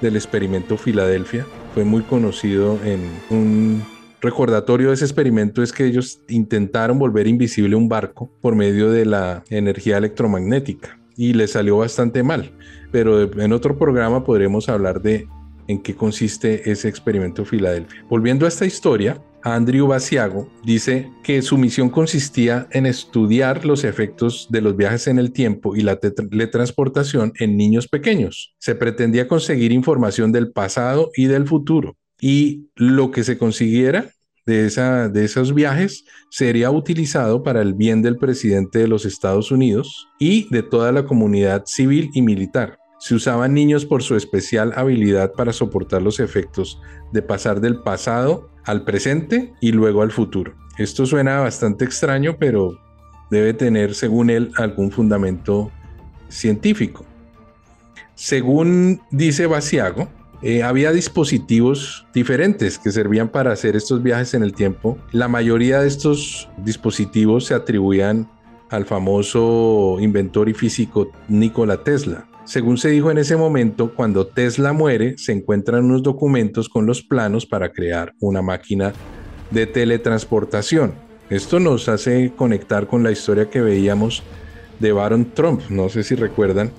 del 0.01 0.17
experimento 0.17 0.77
Filadelfia. 0.77 1.47
Fue 1.75 1.85
muy 1.85 2.03
conocido 2.03 2.79
en 2.85 3.11
un 3.31 3.83
recordatorio 4.21 4.89
de 4.89 4.95
ese 4.95 5.05
experimento 5.05 5.63
es 5.63 5.73
que 5.73 5.85
ellos 5.85 6.21
intentaron 6.29 6.99
volver 6.99 7.27
invisible 7.27 7.75
un 7.75 7.89
barco 7.89 8.31
por 8.41 8.55
medio 8.55 8.91
de 8.91 9.05
la 9.05 9.43
energía 9.51 9.99
electromagnética 9.99 10.99
y 11.17 11.35
le 11.35 11.49
salió 11.49 11.79
bastante 11.79 12.23
mal. 12.23 12.53
Pero 12.91 13.23
en 13.41 13.53
otro 13.53 13.79
programa 13.79 14.25
podremos 14.25 14.69
hablar 14.69 15.03
de 15.03 15.27
en 15.69 15.83
qué 15.83 15.95
consiste 15.95 16.71
ese 16.71 16.89
experimento 16.89 17.45
Filadelfia. 17.45 18.05
Volviendo 18.09 18.47
a 18.47 18.49
esta 18.49 18.65
historia, 18.65 19.21
Andrew 19.45 19.89
Basiago 19.89 20.49
dice 20.65 21.11
que 21.23 21.43
su 21.43 21.59
misión 21.59 21.91
consistía 21.91 22.69
en 22.71 22.87
estudiar 22.87 23.65
los 23.65 23.85
efectos 23.85 24.47
de 24.51 24.61
los 24.61 24.77
viajes 24.77 25.09
en 25.09 25.19
el 25.19 25.33
tiempo 25.33 25.75
y 25.75 25.81
la 25.81 25.97
teletransportación 25.97 27.33
en 27.39 27.57
niños 27.57 27.89
pequeños. 27.89 28.55
Se 28.59 28.75
pretendía 28.75 29.27
conseguir 29.27 29.73
información 29.73 30.33
del 30.33 30.53
pasado 30.53 31.11
y 31.17 31.27
del 31.27 31.47
futuro 31.47 31.97
y 32.21 32.69
lo 32.77 33.11
que 33.11 33.25
se 33.25 33.37
consiguiera 33.37 34.11
de, 34.47 34.67
esa, 34.67 35.09
de 35.09 35.25
esos 35.25 35.55
viajes 35.55 36.05
sería 36.31 36.71
utilizado 36.71 37.43
para 37.43 37.63
el 37.63 37.75
bien 37.75 38.01
del 38.01 38.17
presidente 38.17 38.79
de 38.79 38.89
los 38.89 39.05
Estados 39.05 39.51
Unidos 39.51 40.09
y 40.19 40.49
de 40.51 40.63
toda 40.63 40.93
la 40.93 41.05
comunidad 41.05 41.65
civil 41.67 42.11
y 42.15 42.23
militar. 42.23 42.79
se 43.01 43.17
usaban 43.17 43.53
niños 43.53 43.85
por 43.85 44.05
su 44.05 44.15
especial 44.15 44.73
habilidad 44.77 45.33
para 45.33 45.53
soportar 45.53 46.03
los 46.03 46.21
efectos 46.21 46.81
de 47.13 47.21
pasar 47.21 47.61
del 47.61 47.83
pasado 47.83 48.52
al 48.65 48.85
presente 48.85 49.53
y 49.61 49.73
luego 49.73 50.03
al 50.03 50.11
futuro. 50.11 50.55
Esto 50.79 51.07
suena 51.07 51.41
bastante 51.41 51.85
extraño, 51.85 52.37
pero 52.39 52.79
debe 53.31 53.55
tener, 53.55 53.95
según 53.95 54.31
él, 54.31 54.53
algún 54.57 54.91
fundamento 54.91 55.71
científico. 56.29 57.05
Según 58.15 59.01
dice 59.11 59.47
Basiago, 59.47 60.09
eh, 60.43 60.63
había 60.63 60.91
dispositivos 60.93 62.05
diferentes 62.13 62.79
que 62.79 62.91
servían 62.91 63.29
para 63.29 63.53
hacer 63.53 63.77
estos 63.77 64.03
viajes 64.03 64.35
en 64.35 64.43
el 64.43 64.53
tiempo. 64.55 64.99
La 65.13 65.29
mayoría 65.29 65.81
de 65.81 65.89
estos 65.89 66.49
dispositivos 66.59 67.47
se 67.47 67.55
atribuían 67.55 68.29
al 68.71 68.87
famoso 68.87 69.99
inventor 70.01 70.49
y 70.49 70.55
físico 70.55 71.13
Nikola 71.29 71.85
Tesla. 71.85 72.27
Según 72.45 72.77
se 72.77 72.91
dijo 72.91 73.11
en 73.11 73.19
ese 73.19 73.37
momento, 73.37 73.95
cuando 73.95 74.27
Tesla 74.27 74.73
muere, 74.73 75.17
se 75.17 75.33
encuentran 75.33 75.85
unos 75.85 76.03
documentos 76.03 76.69
con 76.69 76.87
los 76.87 77.03
planos 77.03 77.47
para 77.47 77.73
crear 77.73 78.15
una 78.21 78.43
máquina 78.43 78.93
de 79.51 79.67
teletransportación. 79.67 80.95
Esto 81.31 81.61
nos 81.61 81.89
hace 81.89 82.33
conectar 82.37 82.89
con 82.89 83.03
la 83.03 83.13
historia 83.13 83.49
que 83.49 83.61
veíamos 83.61 84.23
de 84.81 84.93
Baron 84.93 85.33
Trump. 85.33 85.63
No 85.71 85.89
sé 85.89 86.03
si 86.03 86.15
recuerdan, 86.15 86.73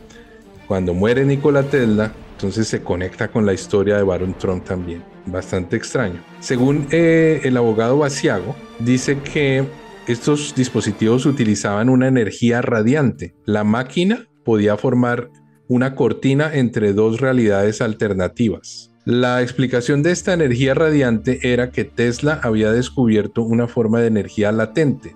cuando 0.67 0.93
muere 0.93 1.25
Nikola 1.25 1.63
Tesla, 1.63 2.11
entonces 2.33 2.67
se 2.67 2.83
conecta 2.83 3.29
con 3.29 3.45
la 3.45 3.53
historia 3.53 3.95
de 3.95 4.03
Baron 4.03 4.33
Trump 4.37 4.65
también. 4.65 5.03
Bastante 5.25 5.77
extraño. 5.77 6.21
Según 6.41 6.87
eh, 6.91 7.39
el 7.43 7.55
abogado 7.55 7.97
Basiago, 7.97 8.55
dice 8.79 9.17
que 9.19 9.65
estos 10.07 10.53
dispositivos 10.55 11.25
utilizaban 11.25 11.87
una 11.87 12.09
energía 12.09 12.61
radiante. 12.61 13.33
La 13.45 13.63
máquina 13.63 14.27
podía 14.43 14.75
formar 14.75 15.29
una 15.73 15.95
cortina 15.95 16.53
entre 16.53 16.93
dos 16.93 17.19
realidades 17.19 17.81
alternativas. 17.81 18.91
La 19.05 19.41
explicación 19.41 20.03
de 20.03 20.11
esta 20.11 20.31
energía 20.31 20.75
radiante 20.75 21.39
era 21.51 21.71
que 21.71 21.83
Tesla 21.83 22.39
había 22.43 22.71
descubierto 22.71 23.41
una 23.41 23.67
forma 23.67 23.99
de 23.99 24.05
energía 24.05 24.51
latente 24.51 25.15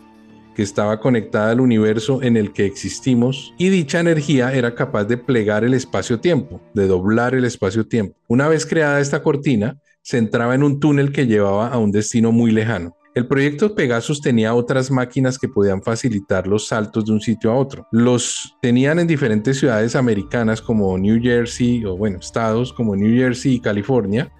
que 0.55 0.63
estaba 0.63 0.99
conectada 0.99 1.51
al 1.51 1.61
universo 1.61 2.23
en 2.23 2.37
el 2.37 2.53
que 2.53 2.65
existimos 2.65 3.53
y 3.59 3.69
dicha 3.69 3.99
energía 3.99 4.51
era 4.51 4.73
capaz 4.73 5.03
de 5.03 5.17
plegar 5.19 5.63
el 5.63 5.75
espacio-tiempo, 5.75 6.59
de 6.73 6.87
doblar 6.87 7.35
el 7.35 7.45
espacio-tiempo. 7.45 8.17
Una 8.27 8.47
vez 8.47 8.65
creada 8.65 8.99
esta 8.99 9.21
cortina, 9.21 9.77
se 10.01 10.17
entraba 10.17 10.55
en 10.55 10.63
un 10.63 10.79
túnel 10.79 11.11
que 11.11 11.27
llevaba 11.27 11.67
a 11.67 11.77
un 11.77 11.91
destino 11.91 12.31
muy 12.31 12.49
lejano. 12.49 12.96
El 13.17 13.25
proyecto 13.25 13.73
Pegasus 13.73 14.21
tenía 14.21 14.53
otras 14.53 14.91
máquinas 14.91 15.39
que 15.39 15.49
podían 15.49 15.81
facilitar 15.81 16.45
los 16.45 16.67
saltos 16.67 17.03
de 17.03 17.13
un 17.13 17.19
sitio 17.19 17.51
a 17.51 17.55
otro. 17.55 17.87
Los 17.91 18.55
tenían 18.61 18.99
en 18.99 19.07
diferentes 19.07 19.57
ciudades 19.57 19.95
americanas 19.95 20.61
como 20.61 20.95
New 20.99 21.19
Jersey 21.19 21.83
o 21.83 21.97
bueno, 21.97 22.19
estados 22.19 22.71
como 22.71 22.95
New 22.95 23.17
Jersey 23.17 23.55
y 23.55 23.59
California. 23.59 24.31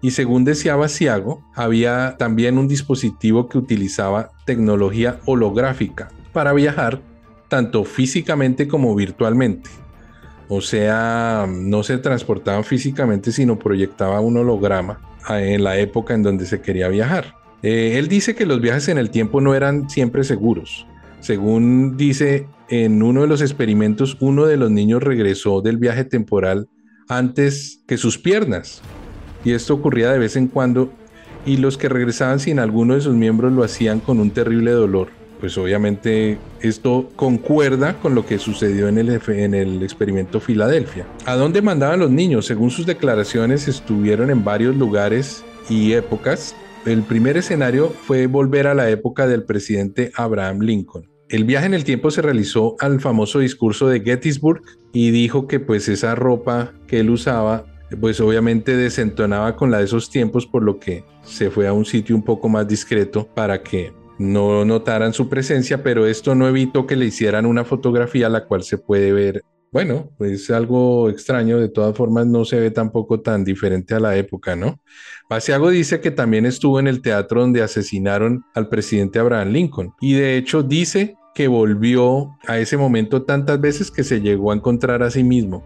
Y 0.00 0.12
según 0.12 0.42
decía 0.42 0.74
Basiago, 0.74 1.44
había 1.54 2.16
también 2.18 2.56
un 2.56 2.66
dispositivo 2.66 3.46
que 3.46 3.58
utilizaba 3.58 4.30
tecnología 4.46 5.20
holográfica 5.26 6.08
para 6.32 6.54
viajar 6.54 7.02
tanto 7.48 7.84
físicamente 7.84 8.66
como 8.66 8.94
virtualmente. 8.94 9.68
O 10.48 10.62
sea, 10.62 11.46
no 11.46 11.82
se 11.82 11.98
transportaban 11.98 12.64
físicamente, 12.64 13.32
sino 13.32 13.58
proyectaba 13.58 14.20
un 14.20 14.38
holograma 14.38 14.98
en 15.28 15.62
la 15.62 15.76
época 15.76 16.14
en 16.14 16.22
donde 16.22 16.46
se 16.46 16.62
quería 16.62 16.88
viajar. 16.88 17.43
Eh, 17.64 17.98
él 17.98 18.08
dice 18.08 18.34
que 18.34 18.44
los 18.44 18.60
viajes 18.60 18.88
en 18.88 18.98
el 18.98 19.08
tiempo 19.08 19.40
no 19.40 19.54
eran 19.54 19.88
siempre 19.88 20.22
seguros. 20.22 20.86
Según 21.20 21.96
dice 21.96 22.46
en 22.68 23.02
uno 23.02 23.22
de 23.22 23.26
los 23.26 23.40
experimentos, 23.40 24.18
uno 24.20 24.44
de 24.44 24.58
los 24.58 24.70
niños 24.70 25.02
regresó 25.02 25.62
del 25.62 25.78
viaje 25.78 26.04
temporal 26.04 26.68
antes 27.08 27.80
que 27.86 27.96
sus 27.96 28.18
piernas. 28.18 28.82
Y 29.46 29.52
esto 29.52 29.72
ocurría 29.72 30.12
de 30.12 30.18
vez 30.18 30.36
en 30.36 30.48
cuando 30.48 30.92
y 31.46 31.56
los 31.56 31.78
que 31.78 31.88
regresaban 31.88 32.38
sin 32.38 32.58
alguno 32.58 32.96
de 32.96 33.00
sus 33.00 33.14
miembros 33.14 33.50
lo 33.50 33.64
hacían 33.64 34.00
con 34.00 34.20
un 34.20 34.30
terrible 34.30 34.72
dolor. 34.72 35.08
Pues 35.40 35.56
obviamente 35.56 36.36
esto 36.60 37.08
concuerda 37.16 37.98
con 37.98 38.14
lo 38.14 38.26
que 38.26 38.38
sucedió 38.38 38.88
en 38.88 38.98
el, 38.98 39.20
en 39.28 39.54
el 39.54 39.82
experimento 39.82 40.38
Filadelfia. 40.38 41.06
¿A 41.24 41.34
dónde 41.36 41.62
mandaban 41.62 42.00
los 42.00 42.10
niños? 42.10 42.44
Según 42.44 42.70
sus 42.70 42.84
declaraciones 42.84 43.68
estuvieron 43.68 44.28
en 44.28 44.44
varios 44.44 44.76
lugares 44.76 45.42
y 45.70 45.92
épocas 45.92 46.54
el 46.86 47.02
primer 47.02 47.36
escenario 47.36 47.88
fue 47.88 48.26
volver 48.26 48.66
a 48.66 48.74
la 48.74 48.90
época 48.90 49.26
del 49.26 49.44
presidente 49.44 50.12
Abraham 50.16 50.60
Lincoln. 50.60 51.10
El 51.28 51.44
viaje 51.44 51.66
en 51.66 51.74
el 51.74 51.84
tiempo 51.84 52.10
se 52.10 52.20
realizó 52.20 52.76
al 52.80 53.00
famoso 53.00 53.38
discurso 53.38 53.88
de 53.88 54.00
Gettysburg 54.00 54.60
y 54.92 55.10
dijo 55.10 55.46
que 55.46 55.60
pues 55.60 55.88
esa 55.88 56.14
ropa 56.14 56.74
que 56.86 57.00
él 57.00 57.10
usaba 57.10 57.64
pues 58.00 58.20
obviamente 58.20 58.76
desentonaba 58.76 59.56
con 59.56 59.70
la 59.70 59.78
de 59.78 59.84
esos 59.84 60.10
tiempos 60.10 60.46
por 60.46 60.62
lo 60.62 60.78
que 60.78 61.04
se 61.22 61.50
fue 61.50 61.66
a 61.66 61.72
un 61.72 61.84
sitio 61.84 62.14
un 62.14 62.22
poco 62.22 62.48
más 62.48 62.66
discreto 62.68 63.28
para 63.34 63.62
que 63.62 63.92
no 64.18 64.64
notaran 64.64 65.12
su 65.12 65.28
presencia, 65.28 65.82
pero 65.82 66.06
esto 66.06 66.34
no 66.34 66.48
evitó 66.48 66.86
que 66.86 66.96
le 66.96 67.06
hicieran 67.06 67.46
una 67.46 67.64
fotografía 67.64 68.28
la 68.28 68.44
cual 68.46 68.62
se 68.62 68.78
puede 68.78 69.12
ver 69.12 69.42
bueno, 69.74 70.12
pues 70.18 70.52
algo 70.52 71.10
extraño, 71.10 71.58
de 71.58 71.68
todas 71.68 71.96
formas 71.96 72.28
no 72.28 72.44
se 72.44 72.60
ve 72.60 72.70
tampoco 72.70 73.22
tan 73.22 73.42
diferente 73.42 73.96
a 73.96 73.98
la 73.98 74.16
época, 74.16 74.54
¿no? 74.54 74.80
Basiago 75.28 75.68
dice 75.68 76.00
que 76.00 76.12
también 76.12 76.46
estuvo 76.46 76.78
en 76.78 76.86
el 76.86 77.02
teatro 77.02 77.40
donde 77.40 77.60
asesinaron 77.60 78.44
al 78.54 78.68
presidente 78.68 79.18
Abraham 79.18 79.48
Lincoln 79.48 79.92
y 80.00 80.12
de 80.12 80.36
hecho 80.36 80.62
dice 80.62 81.16
que 81.34 81.48
volvió 81.48 82.38
a 82.46 82.60
ese 82.60 82.76
momento 82.76 83.24
tantas 83.24 83.60
veces 83.60 83.90
que 83.90 84.04
se 84.04 84.20
llegó 84.20 84.52
a 84.52 84.54
encontrar 84.54 85.02
a 85.02 85.10
sí 85.10 85.24
mismo. 85.24 85.64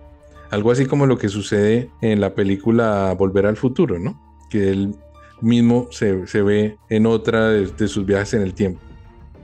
Algo 0.48 0.70
así 0.70 0.86
como 0.86 1.04
lo 1.04 1.18
que 1.18 1.28
sucede 1.28 1.90
en 2.00 2.22
la 2.22 2.34
película 2.34 3.14
Volver 3.18 3.44
al 3.44 3.58
Futuro, 3.58 3.98
¿no? 3.98 4.38
Que 4.48 4.70
él 4.70 4.94
mismo 5.42 5.88
se, 5.90 6.14
ve 6.42 6.78
en 6.88 7.04
otra 7.04 7.50
de 7.50 7.88
sus 7.88 8.06
viajes 8.06 8.32
en 8.32 8.40
el 8.40 8.54
tiempo, 8.54 8.80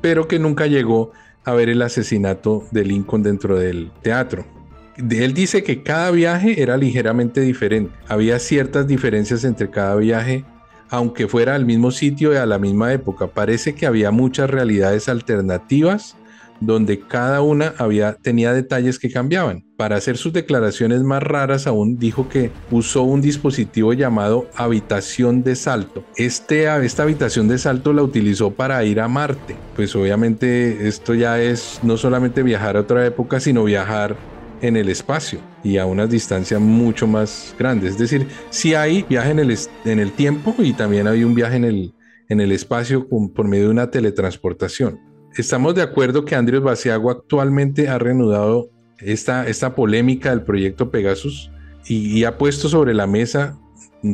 pero 0.00 0.26
que 0.26 0.38
nunca 0.38 0.66
llegó 0.66 1.12
a 1.44 1.52
ver 1.52 1.68
el 1.68 1.82
asesinato 1.82 2.64
de 2.70 2.84
Lincoln 2.84 3.22
dentro 3.22 3.58
del 3.58 3.92
teatro. 4.00 4.53
Él 4.96 5.34
dice 5.34 5.62
que 5.62 5.82
cada 5.82 6.10
viaje 6.10 6.62
era 6.62 6.76
ligeramente 6.76 7.40
diferente. 7.40 7.92
Había 8.08 8.38
ciertas 8.38 8.86
diferencias 8.86 9.44
entre 9.44 9.70
cada 9.70 9.96
viaje, 9.96 10.44
aunque 10.88 11.26
fuera 11.26 11.54
al 11.54 11.66
mismo 11.66 11.90
sitio 11.90 12.32
y 12.32 12.36
a 12.36 12.46
la 12.46 12.58
misma 12.58 12.92
época. 12.92 13.26
Parece 13.26 13.74
que 13.74 13.86
había 13.86 14.10
muchas 14.10 14.50
realidades 14.50 15.08
alternativas 15.08 16.16
donde 16.60 17.00
cada 17.00 17.42
una 17.42 17.74
había, 17.78 18.14
tenía 18.14 18.52
detalles 18.52 18.98
que 18.98 19.10
cambiaban. 19.10 19.64
Para 19.76 19.96
hacer 19.96 20.16
sus 20.16 20.32
declaraciones 20.32 21.02
más 21.02 21.22
raras 21.22 21.66
aún 21.66 21.98
dijo 21.98 22.28
que 22.28 22.50
usó 22.70 23.02
un 23.02 23.20
dispositivo 23.20 23.92
llamado 23.92 24.48
habitación 24.54 25.42
de 25.42 25.56
salto. 25.56 26.04
Este, 26.16 26.66
esta 26.84 27.02
habitación 27.02 27.48
de 27.48 27.58
salto 27.58 27.92
la 27.92 28.02
utilizó 28.02 28.52
para 28.52 28.82
ir 28.84 29.00
a 29.00 29.08
Marte. 29.08 29.56
Pues 29.74 29.94
obviamente 29.96 30.86
esto 30.86 31.14
ya 31.14 31.40
es 31.40 31.80
no 31.82 31.96
solamente 31.96 32.42
viajar 32.42 32.76
a 32.76 32.80
otra 32.80 33.04
época, 33.04 33.40
sino 33.40 33.64
viajar 33.64 34.16
en 34.60 34.76
el 34.76 34.88
espacio 34.88 35.40
y 35.62 35.78
a 35.78 35.86
unas 35.86 36.10
distancias 36.10 36.60
mucho 36.60 37.06
más 37.06 37.54
grandes. 37.58 37.92
Es 37.92 37.98
decir, 37.98 38.28
si 38.50 38.74
hay 38.74 39.04
viaje 39.08 39.30
en 39.30 39.38
el, 39.38 39.58
en 39.84 39.98
el 39.98 40.12
tiempo 40.12 40.54
y 40.58 40.72
también 40.72 41.06
hay 41.06 41.24
un 41.24 41.34
viaje 41.34 41.56
en 41.56 41.64
el, 41.64 41.94
en 42.28 42.40
el 42.40 42.52
espacio 42.52 43.08
por 43.08 43.46
medio 43.46 43.64
de 43.64 43.70
una 43.70 43.90
teletransportación 43.90 45.14
estamos 45.36 45.74
de 45.74 45.82
acuerdo 45.82 46.24
que 46.24 46.34
Andrés 46.34 46.62
Baciago 46.62 47.10
actualmente 47.10 47.88
ha 47.88 47.98
reanudado 47.98 48.70
esta, 48.98 49.46
esta 49.46 49.74
polémica 49.74 50.30
del 50.30 50.42
proyecto 50.42 50.90
Pegasus 50.90 51.50
y, 51.86 52.24
ha 52.24 52.38
puesto 52.38 52.68
sobre 52.68 52.94
la 52.94 53.06
mesa 53.06 53.58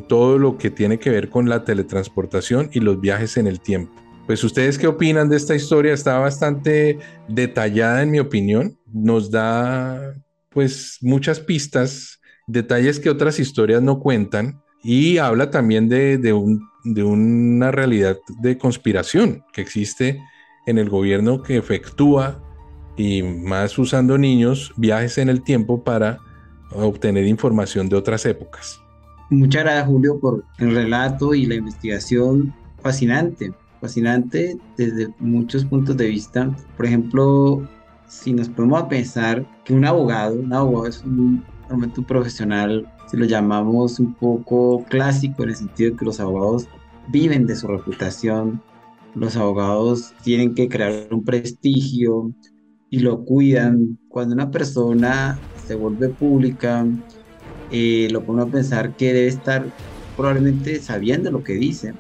todo 0.08 0.38
lo 0.38 0.58
que 0.58 0.70
tiene 0.70 0.98
que 0.98 1.10
ver 1.10 1.30
con 1.30 1.48
la 1.48 1.64
teletransportación 1.64 2.68
y 2.72 2.80
los 2.80 3.00
viajes 3.00 3.36
en 3.36 3.46
el 3.46 3.60
tiempo. 3.60 3.92
Pues 4.26 4.42
ustedes 4.42 4.76
qué 4.78 4.88
opinan 4.88 5.28
de 5.28 5.36
esta 5.36 5.54
historia? 5.54 5.92
Está 5.92 6.18
bastante 6.18 6.98
detallada 7.28 8.02
en 8.02 8.10
mi 8.10 8.18
opinión. 8.18 8.76
Nos 8.92 9.30
da 9.30 10.14
pues 10.50 10.98
muchas 11.00 11.40
pistas, 11.40 12.20
detalles 12.46 13.00
que 13.00 13.10
otras 13.10 13.38
historias 13.38 13.82
no 13.82 14.00
cuentan 14.00 14.60
y 14.82 15.18
habla 15.18 15.50
también 15.50 15.88
de, 15.88 16.18
de, 16.18 16.32
un, 16.32 16.68
de 16.84 17.02
una 17.02 17.70
realidad 17.70 18.18
de 18.40 18.58
conspiración 18.58 19.44
que 19.52 19.60
existe 19.60 20.20
en 20.66 20.78
el 20.78 20.88
gobierno 20.88 21.42
que 21.42 21.56
efectúa 21.56 22.42
y 22.96 23.22
más 23.22 23.78
usando 23.78 24.18
niños 24.18 24.72
viajes 24.76 25.18
en 25.18 25.28
el 25.28 25.42
tiempo 25.42 25.82
para 25.82 26.18
obtener 26.72 27.26
información 27.26 27.88
de 27.88 27.96
otras 27.96 28.26
épocas. 28.26 28.80
Muchas 29.30 29.62
gracias 29.62 29.86
Julio 29.86 30.18
por 30.18 30.44
el 30.58 30.74
relato 30.74 31.34
y 31.34 31.46
la 31.46 31.54
investigación 31.54 32.52
fascinante, 32.82 33.52
fascinante 33.80 34.58
desde 34.76 35.08
muchos 35.18 35.64
puntos 35.64 35.96
de 35.96 36.08
vista. 36.08 36.54
Por 36.76 36.86
ejemplo, 36.86 37.68
si 38.10 38.32
nos 38.32 38.48
ponemos 38.48 38.82
a 38.82 38.88
pensar 38.88 39.46
que 39.64 39.72
un 39.72 39.84
abogado, 39.84 40.34
un 40.34 40.52
abogado 40.52 40.88
es 40.88 41.02
un, 41.04 41.44
un 41.70 42.04
profesional, 42.04 42.92
si 43.08 43.16
lo 43.16 43.24
llamamos 43.24 44.00
un 44.00 44.14
poco 44.14 44.84
clásico 44.88 45.44
en 45.44 45.50
el 45.50 45.56
sentido 45.56 45.92
de 45.92 45.96
que 45.96 46.04
los 46.04 46.18
abogados 46.18 46.66
viven 47.08 47.46
de 47.46 47.54
su 47.54 47.68
reputación, 47.68 48.60
los 49.14 49.36
abogados 49.36 50.12
tienen 50.24 50.54
que 50.54 50.68
crear 50.68 51.06
un 51.12 51.24
prestigio 51.24 52.32
y 52.90 52.98
lo 52.98 53.24
cuidan. 53.24 53.96
Cuando 54.08 54.34
una 54.34 54.50
persona 54.50 55.38
se 55.64 55.76
vuelve 55.76 56.08
pública, 56.08 56.84
eh, 57.70 58.08
lo 58.10 58.24
pone 58.24 58.42
a 58.42 58.46
pensar 58.46 58.96
que 58.96 59.12
debe 59.12 59.28
estar 59.28 59.64
probablemente 60.16 60.80
sabiendo 60.80 61.30
lo 61.30 61.44
que 61.44 61.52
dice. 61.54 61.94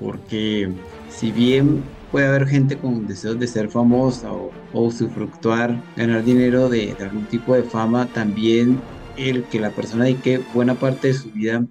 Porque 0.00 0.68
si 1.08 1.30
bien 1.30 1.84
puede 2.10 2.26
haber 2.26 2.48
gente 2.48 2.76
con 2.76 3.06
deseos 3.06 3.38
de 3.38 3.46
ser 3.46 3.68
famosa 3.68 4.32
o, 4.32 4.50
o 4.72 4.86
usufructuar, 4.86 5.82
ganar 5.96 6.24
dinero 6.24 6.68
de, 6.68 6.94
de, 6.94 7.04
algún 7.04 7.26
tipo 7.26 7.54
de 7.54 7.64
fama, 7.64 8.06
también 8.12 8.80
el 9.16 9.44
que 9.44 9.60
la 9.60 9.70
persona 9.70 10.04
dedique 10.04 10.40
buena 10.54 10.74
parte 10.74 11.08
de 11.08 11.14
su 11.14 11.30
vida 11.32 11.66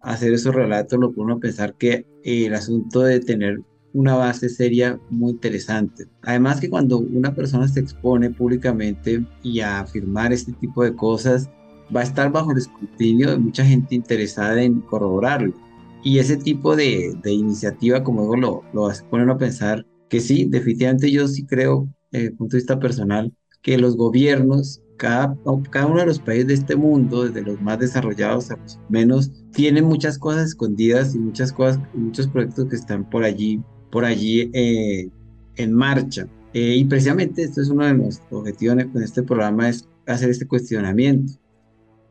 a 0.00 0.12
hacer 0.12 0.32
esos 0.32 0.54
relatos 0.54 0.98
lo 0.98 1.12
pone 1.12 1.32
a 1.32 1.38
pensar 1.38 1.74
que 1.74 2.06
el 2.22 2.54
asunto 2.54 3.00
de 3.02 3.20
tener 3.20 3.60
una 3.94 4.16
base 4.16 4.48
seria 4.48 5.00
muy 5.08 5.32
interesante. 5.32 6.06
Además 6.22 6.60
que 6.60 6.68
cuando 6.68 6.98
una 6.98 7.34
persona 7.34 7.68
se 7.68 7.80
expone 7.80 8.30
públicamente 8.30 9.24
y 9.42 9.60
a 9.60 9.80
afirmar 9.80 10.32
este 10.32 10.52
tipo 10.52 10.82
de 10.82 10.94
cosas, 10.94 11.48
va 11.94 12.00
a 12.00 12.04
estar 12.04 12.30
bajo 12.30 12.50
el 12.50 12.58
escrutinio 12.58 13.30
de 13.30 13.38
mucha 13.38 13.64
gente 13.64 13.94
interesada 13.94 14.62
en 14.62 14.80
corroborarlo. 14.80 15.54
Y 16.02 16.18
ese 16.18 16.36
tipo 16.36 16.76
de, 16.76 17.16
de 17.22 17.32
iniciativa, 17.32 18.02
como 18.02 18.22
digo, 18.22 18.36
lo, 18.36 18.62
lo 18.72 18.92
ponen 19.10 19.30
a 19.30 19.38
pensar 19.38 19.86
que 20.10 20.20
sí, 20.20 20.44
definitivamente 20.44 21.10
yo 21.10 21.26
sí 21.28 21.46
creo, 21.46 21.88
el 22.22 22.32
punto 22.34 22.56
de 22.56 22.60
vista 22.60 22.78
personal, 22.78 23.32
que 23.62 23.78
los 23.78 23.96
gobiernos, 23.96 24.80
cada, 24.96 25.36
uno 25.44 26.00
de 26.00 26.06
los 26.06 26.18
países 26.18 26.46
de 26.46 26.54
este 26.54 26.76
mundo, 26.76 27.24
desde 27.24 27.42
los 27.42 27.60
más 27.60 27.78
desarrollados 27.78 28.50
a 28.50 28.56
los 28.56 28.78
menos, 28.88 29.32
tienen 29.52 29.84
muchas 29.84 30.18
cosas 30.18 30.48
escondidas 30.48 31.14
y 31.14 31.18
muchas 31.18 31.52
cosas, 31.52 31.80
muchos 31.94 32.28
proyectos 32.28 32.68
que 32.68 32.76
están 32.76 33.08
por 33.08 33.24
allí 33.24 33.60
por 33.94 34.04
allí 34.04 34.50
eh, 34.52 35.08
en 35.54 35.72
marcha. 35.72 36.26
Eh, 36.52 36.74
y 36.78 36.84
precisamente 36.84 37.44
esto 37.44 37.62
es 37.62 37.68
uno 37.68 37.86
de 37.86 37.94
nuestros 37.94 38.40
objetivos 38.40 38.76
en 38.78 39.02
este 39.02 39.22
programa, 39.22 39.68
es 39.68 39.88
hacer 40.08 40.30
este 40.30 40.48
cuestionamiento. 40.48 41.34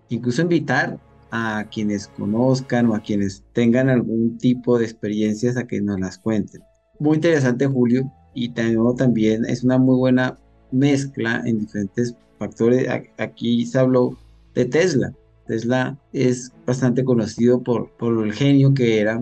Incluso 0.07 0.43
invitar 0.43 0.97
a 1.29 1.65
quienes 1.69 2.07
conozcan 2.07 2.85
o 2.89 2.95
a 2.95 3.01
quienes 3.01 3.43
tengan 3.51 3.89
algún 3.89 4.37
tipo 4.37 4.79
de 4.79 4.85
experiencias 4.85 5.57
a 5.57 5.67
que 5.67 5.81
nos 5.81 5.99
las 5.99 6.17
cuenten. 6.17 6.61
Muy 6.99 7.15
interesante, 7.15 7.67
Julio, 7.67 8.09
y 8.33 8.49
también 8.49 9.45
es 9.45 9.63
una 9.63 9.77
muy 9.77 9.97
buena 9.97 10.37
mezcla 10.71 11.41
en 11.45 11.59
diferentes 11.59 12.15
factores. 12.39 12.87
Aquí 13.17 13.65
se 13.65 13.79
habló 13.79 14.17
de 14.55 14.65
Tesla. 14.65 15.13
Tesla 15.47 15.97
es 16.13 16.51
bastante 16.65 17.03
conocido 17.03 17.61
por, 17.61 17.89
por 17.97 18.25
el 18.25 18.33
genio 18.33 18.73
que 18.73 18.99
era, 18.99 19.21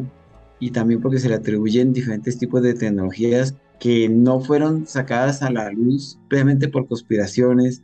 y 0.61 0.69
también 0.69 1.01
porque 1.01 1.19
se 1.19 1.27
le 1.27 1.35
atribuyen 1.35 1.91
diferentes 1.91 2.37
tipos 2.37 2.61
de 2.61 2.75
tecnologías 2.75 3.55
que 3.79 4.07
no 4.07 4.39
fueron 4.39 4.85
sacadas 4.85 5.41
a 5.41 5.49
la 5.49 5.71
luz 5.71 6.19
previamente 6.29 6.67
por 6.67 6.87
conspiraciones, 6.87 7.81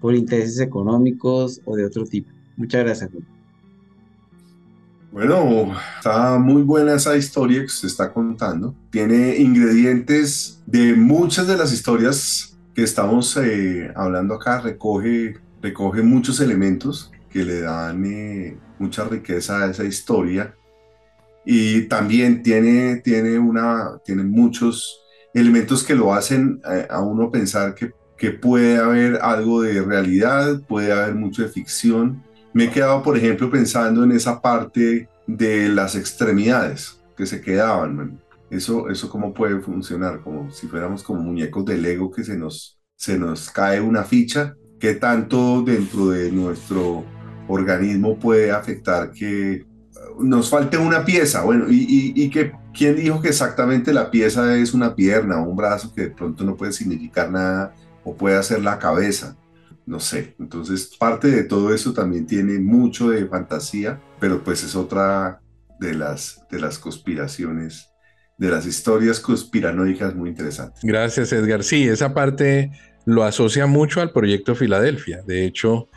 por 0.00 0.14
intereses 0.14 0.60
económicos 0.60 1.62
o 1.64 1.74
de 1.74 1.86
otro 1.86 2.04
tipo. 2.04 2.30
Muchas 2.56 2.84
gracias. 2.84 3.10
Bueno, 5.10 5.74
está 5.96 6.38
muy 6.38 6.62
buena 6.62 6.94
esa 6.94 7.16
historia 7.16 7.62
que 7.62 7.68
se 7.68 7.86
está 7.86 8.12
contando. 8.12 8.74
Tiene 8.90 9.36
ingredientes 9.36 10.62
de 10.66 10.94
muchas 10.94 11.46
de 11.46 11.56
las 11.56 11.72
historias 11.72 12.58
que 12.74 12.82
estamos 12.82 13.36
eh, 13.38 13.90
hablando 13.96 14.34
acá. 14.34 14.60
Recoge, 14.60 15.38
recoge 15.62 16.02
muchos 16.02 16.40
elementos 16.40 17.10
que 17.30 17.42
le 17.42 17.60
dan 17.62 18.04
eh, 18.04 18.58
mucha 18.78 19.04
riqueza 19.04 19.64
a 19.64 19.70
esa 19.70 19.84
historia 19.84 20.54
y 21.44 21.82
también 21.82 22.42
tiene, 22.42 22.96
tiene, 22.96 23.38
una, 23.38 23.98
tiene 24.04 24.22
muchos 24.24 25.02
elementos 25.32 25.82
que 25.82 25.94
lo 25.94 26.12
hacen 26.12 26.60
a, 26.62 26.76
eh, 26.76 26.86
a 26.90 27.00
uno 27.00 27.30
pensar 27.30 27.74
que, 27.74 27.92
que, 28.18 28.32
puede 28.32 28.76
haber 28.76 29.20
algo 29.22 29.62
de 29.62 29.80
realidad, 29.80 30.60
puede 30.68 30.92
haber 30.92 31.14
mucho 31.14 31.42
de 31.42 31.48
ficción. 31.48 32.22
Me 32.52 32.64
he 32.64 32.70
quedado, 32.70 33.02
por 33.02 33.16
ejemplo, 33.16 33.50
pensando 33.50 34.04
en 34.04 34.12
esa 34.12 34.40
parte 34.40 35.08
de 35.26 35.68
las 35.68 35.94
extremidades 35.94 37.00
que 37.16 37.26
se 37.26 37.40
quedaban. 37.40 38.20
Eso, 38.50 38.88
eso 38.88 39.10
cómo 39.10 39.34
puede 39.34 39.60
funcionar, 39.60 40.20
como 40.22 40.50
si 40.50 40.66
fuéramos 40.66 41.02
como 41.02 41.20
muñecos 41.20 41.64
de 41.66 41.76
Lego 41.76 42.10
que 42.10 42.24
se 42.24 42.36
nos, 42.36 42.78
se 42.96 43.18
nos 43.18 43.50
cae 43.50 43.80
una 43.80 44.04
ficha, 44.04 44.54
qué 44.78 44.94
tanto 44.94 45.62
dentro 45.62 46.08
de 46.08 46.32
nuestro 46.32 47.04
organismo 47.48 48.18
puede 48.18 48.50
afectar 48.50 49.10
que 49.10 49.66
nos 50.20 50.50
falte 50.50 50.78
una 50.78 51.04
pieza, 51.04 51.42
bueno, 51.42 51.66
y, 51.68 52.12
y, 52.14 52.30
que 52.30 52.52
quién 52.72 52.96
dijo 52.96 53.20
que 53.20 53.28
exactamente 53.28 53.92
la 53.92 54.10
pieza 54.10 54.56
es 54.56 54.74
una 54.74 54.94
pierna 54.94 55.40
o 55.40 55.48
un 55.48 55.56
brazo 55.56 55.92
que 55.94 56.02
de 56.02 56.10
pronto 56.10 56.44
no 56.44 56.56
puede 56.56 56.72
significar 56.72 57.30
nada 57.30 57.74
o 58.04 58.14
puede 58.14 58.42
ser 58.42 58.62
la 58.62 58.78
cabeza, 58.78 59.36
no 59.88 60.00
sé. 60.00 60.34
Entonces, 60.38 60.94
parte 60.98 61.28
de 61.28 61.44
todo 61.44 61.74
eso 61.74 61.92
también 61.92 62.26
tiene 62.26 62.58
mucho 62.58 63.10
de 63.10 63.26
fantasía, 63.26 64.00
pero 64.20 64.44
pues 64.44 64.62
es 64.62 64.76
otra 64.76 65.40
de 65.80 65.94
las, 65.94 66.42
de 66.50 66.60
las 66.60 66.78
conspiraciones, 66.78 67.88
de 68.36 68.50
las 68.50 68.66
historias 68.66 69.18
conspiranoicas 69.18 70.14
muy 70.14 70.28
interesantes. 70.28 70.80
Gracias, 70.82 71.32
Edgar. 71.32 71.64
Sí, 71.64 71.88
esa 71.88 72.12
parte 72.12 72.70
lo 73.06 73.24
asocia 73.24 73.66
mucho 73.66 74.02
al 74.02 74.12
proyecto 74.12 74.54
Filadelfia. 74.54 75.22
De 75.26 75.46
hecho, 75.46 75.88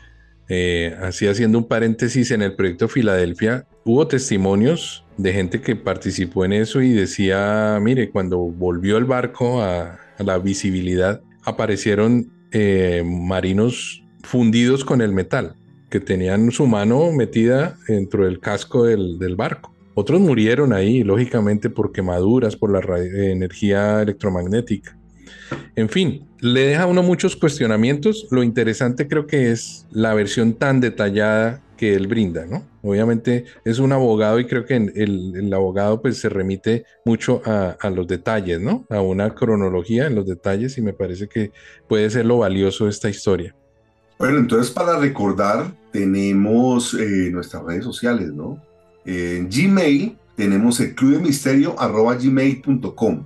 eh, 0.48 0.96
así 1.02 1.28
haciendo 1.28 1.58
un 1.58 1.68
paréntesis, 1.68 2.30
en 2.30 2.42
el 2.42 2.54
proyecto 2.54 2.88
Filadelfia 2.88 3.66
hubo 3.84 4.06
testimonios 4.08 5.04
de 5.18 5.32
gente 5.32 5.60
que 5.60 5.76
participó 5.76 6.44
en 6.46 6.54
eso 6.54 6.80
y 6.80 6.92
decía, 6.92 7.78
mire, 7.82 8.10
cuando 8.10 8.38
volvió 8.38 8.96
el 8.96 9.04
barco 9.04 9.62
a, 9.62 9.98
la 10.18 10.38
visibilidad, 10.38 11.20
aparecieron 11.44 12.30
eh, 12.52 13.02
marinos 13.04 14.04
fundidos 14.22 14.84
con 14.84 15.00
el 15.00 15.12
metal, 15.12 15.54
que 15.90 16.00
tenían 16.00 16.50
su 16.50 16.66
mano 16.66 17.12
metida 17.12 17.76
dentro 17.88 18.24
del 18.24 18.40
casco 18.40 18.84
del, 18.84 19.18
del 19.18 19.36
barco. 19.36 19.74
Otros 19.94 20.20
murieron 20.20 20.72
ahí, 20.72 21.02
lógicamente, 21.02 21.68
por 21.68 21.92
quemaduras, 21.92 22.56
por 22.56 22.70
la 22.72 22.98
energía 22.98 24.00
electromagnética. 24.00 24.96
En 25.76 25.88
fin, 25.88 26.26
le 26.40 26.60
deja 26.60 26.84
a 26.84 26.86
uno 26.86 27.02
muchos 27.02 27.36
cuestionamientos. 27.36 28.26
Lo 28.30 28.42
interesante 28.42 29.06
creo 29.06 29.26
que 29.26 29.50
es 29.50 29.86
la 29.90 30.14
versión 30.14 30.54
tan 30.54 30.80
detallada 30.80 31.60
que 31.82 31.96
él 31.96 32.06
brinda, 32.06 32.46
¿no? 32.46 32.62
Obviamente 32.80 33.44
es 33.64 33.80
un 33.80 33.90
abogado 33.90 34.38
y 34.38 34.46
creo 34.46 34.64
que 34.64 34.76
el, 34.76 35.52
abogado 35.52 36.00
pues 36.00 36.16
se 36.18 36.28
remite 36.28 36.84
mucho 37.04 37.42
a, 37.44 37.90
los 37.90 38.06
detalles, 38.06 38.60
¿no? 38.60 38.86
A 38.88 39.00
una 39.00 39.34
cronología 39.34 40.06
en 40.06 40.14
los 40.14 40.24
detalles 40.24 40.78
y 40.78 40.80
me 40.80 40.92
parece 40.92 41.26
que 41.26 41.50
puede 41.88 42.08
ser 42.08 42.26
lo 42.26 42.38
valioso 42.38 42.84
de 42.84 42.90
esta 42.90 43.08
historia. 43.08 43.56
Bueno, 44.16 44.38
entonces 44.38 44.70
para 44.70 44.96
recordar 44.96 45.74
tenemos 45.90 46.94
eh, 46.94 47.30
nuestras 47.32 47.64
redes 47.64 47.82
sociales, 47.82 48.32
¿no? 48.32 48.62
En 49.04 49.50
Gmail 49.50 50.16
tenemos 50.36 50.78
el 50.78 50.94
club 50.94 51.14
de 51.14 51.18
misterio 51.18 51.74
arroba 51.80 52.14
gmail.com. 52.14 53.24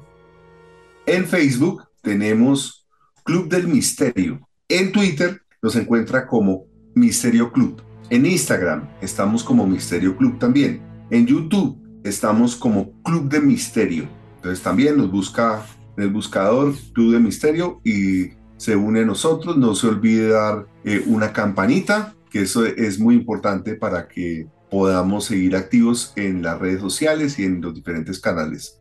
En 1.04 1.26
Facebook 1.26 1.82
tenemos 2.00 2.86
Club 3.22 3.50
del 3.50 3.68
Misterio. 3.68 4.48
En 4.66 4.92
Twitter 4.92 5.42
nos 5.60 5.76
encuentra 5.76 6.26
como 6.26 6.64
Misterio 6.94 7.52
Club. 7.52 7.85
En 8.08 8.24
Instagram 8.24 8.88
estamos 9.00 9.42
como 9.42 9.66
Misterio 9.66 10.16
Club 10.16 10.38
también. 10.38 10.80
En 11.10 11.26
YouTube 11.26 11.76
estamos 12.04 12.54
como 12.54 12.92
Club 13.02 13.28
de 13.28 13.40
Misterio. 13.40 14.08
Entonces 14.36 14.62
también 14.62 14.96
nos 14.96 15.10
busca 15.10 15.66
en 15.96 16.04
el 16.04 16.10
buscador 16.10 16.72
Club 16.92 17.14
de 17.14 17.18
Misterio 17.18 17.80
y 17.82 18.30
se 18.58 18.76
une 18.76 19.00
a 19.00 19.04
nosotros. 19.04 19.56
No 19.56 19.74
se 19.74 19.88
olvide 19.88 20.28
dar 20.28 20.66
eh, 20.84 21.02
una 21.06 21.32
campanita, 21.32 22.14
que 22.30 22.42
eso 22.42 22.64
es 22.64 23.00
muy 23.00 23.16
importante 23.16 23.74
para 23.74 24.06
que 24.06 24.46
podamos 24.70 25.24
seguir 25.24 25.56
activos 25.56 26.12
en 26.14 26.42
las 26.42 26.60
redes 26.60 26.80
sociales 26.80 27.40
y 27.40 27.44
en 27.44 27.60
los 27.60 27.74
diferentes 27.74 28.20
canales. 28.20 28.80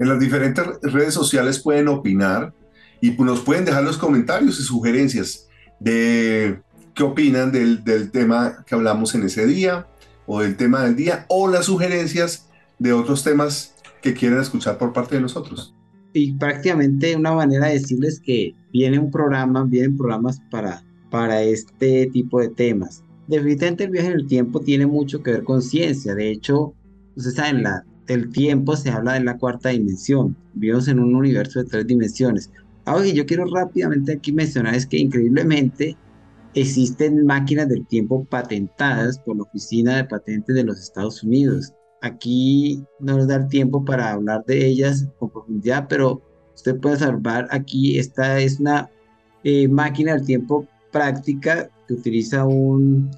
En 0.00 0.08
las 0.08 0.18
diferentes 0.18 0.66
redes 0.82 1.14
sociales 1.14 1.60
pueden 1.60 1.86
opinar 1.86 2.52
y 3.00 3.10
nos 3.10 3.40
pueden 3.40 3.64
dejar 3.64 3.84
los 3.84 3.98
comentarios 3.98 4.58
y 4.60 4.62
sugerencias 4.62 5.48
de 5.80 6.60
qué 6.94 7.02
opinan 7.02 7.52
del, 7.52 7.84
del, 7.84 8.10
tema 8.10 8.64
que 8.66 8.74
hablamos 8.74 9.14
en 9.14 9.24
ese 9.24 9.46
día 9.46 9.86
o 10.26 10.40
del 10.40 10.56
tema 10.56 10.84
del 10.84 10.96
día 10.96 11.26
o 11.28 11.48
las 11.48 11.66
sugerencias 11.66 12.48
de 12.78 12.92
otros 12.92 13.22
temas 13.22 13.74
que 14.02 14.14
quieren 14.14 14.40
escuchar 14.40 14.78
por 14.78 14.92
parte 14.92 15.16
de 15.16 15.20
nosotros. 15.20 15.74
Y 16.12 16.32
prácticamente 16.32 17.14
una 17.14 17.34
manera 17.34 17.66
de 17.66 17.74
decirles 17.74 18.20
que 18.20 18.54
viene 18.72 18.98
un 18.98 19.10
programa, 19.10 19.64
vienen 19.64 19.96
programas 19.96 20.40
para, 20.50 20.82
para 21.10 21.42
este 21.42 22.06
tipo 22.06 22.40
de 22.40 22.48
temas. 22.48 23.02
Definitivamente 23.26 23.84
el 23.84 23.90
viaje 23.90 24.08
en 24.08 24.14
el 24.14 24.26
tiempo 24.26 24.60
tiene 24.60 24.86
mucho 24.86 25.22
que 25.22 25.32
ver 25.32 25.44
con 25.44 25.60
ciencia. 25.60 26.14
De 26.14 26.30
hecho, 26.30 26.72
ustedes 27.16 27.36
saben, 27.36 27.62
la, 27.64 27.84
el 28.08 28.30
tiempo 28.30 28.76
se 28.76 28.90
habla 28.90 29.14
de 29.14 29.24
la 29.24 29.36
cuarta 29.36 29.70
dimensión. 29.70 30.36
Vivimos 30.54 30.88
en 30.88 31.00
un 31.00 31.14
universo 31.14 31.58
de 31.58 31.68
tres 31.68 31.86
dimensiones. 31.86 32.50
Que 32.86 33.12
yo 33.12 33.26
quiero 33.26 33.44
rápidamente 33.46 34.12
aquí 34.12 34.32
mencionar 34.32 34.74
es 34.74 34.86
que 34.86 34.98
increíblemente 34.98 35.96
existen 36.54 37.26
máquinas 37.26 37.68
del 37.68 37.86
tiempo 37.86 38.24
patentadas 38.24 39.18
por 39.18 39.36
la 39.36 39.42
Oficina 39.42 39.96
de 39.96 40.04
Patentes 40.04 40.54
de 40.54 40.64
los 40.64 40.80
Estados 40.80 41.22
Unidos. 41.22 41.74
Aquí 42.02 42.82
no 43.00 43.16
nos 43.16 43.28
da 43.28 43.46
tiempo 43.48 43.84
para 43.84 44.12
hablar 44.12 44.44
de 44.46 44.66
ellas 44.66 45.06
con 45.18 45.30
profundidad, 45.30 45.86
pero 45.88 46.22
Usted 46.56 46.80
puede 46.80 46.94
observar 46.94 47.46
aquí, 47.50 47.98
esta 47.98 48.40
es 48.40 48.58
una 48.58 48.90
eh, 49.44 49.68
máquina 49.68 50.14
del 50.14 50.24
tiempo 50.24 50.66
práctica 50.90 51.68
que 51.86 51.94
utiliza 51.94 52.46
un, 52.46 53.10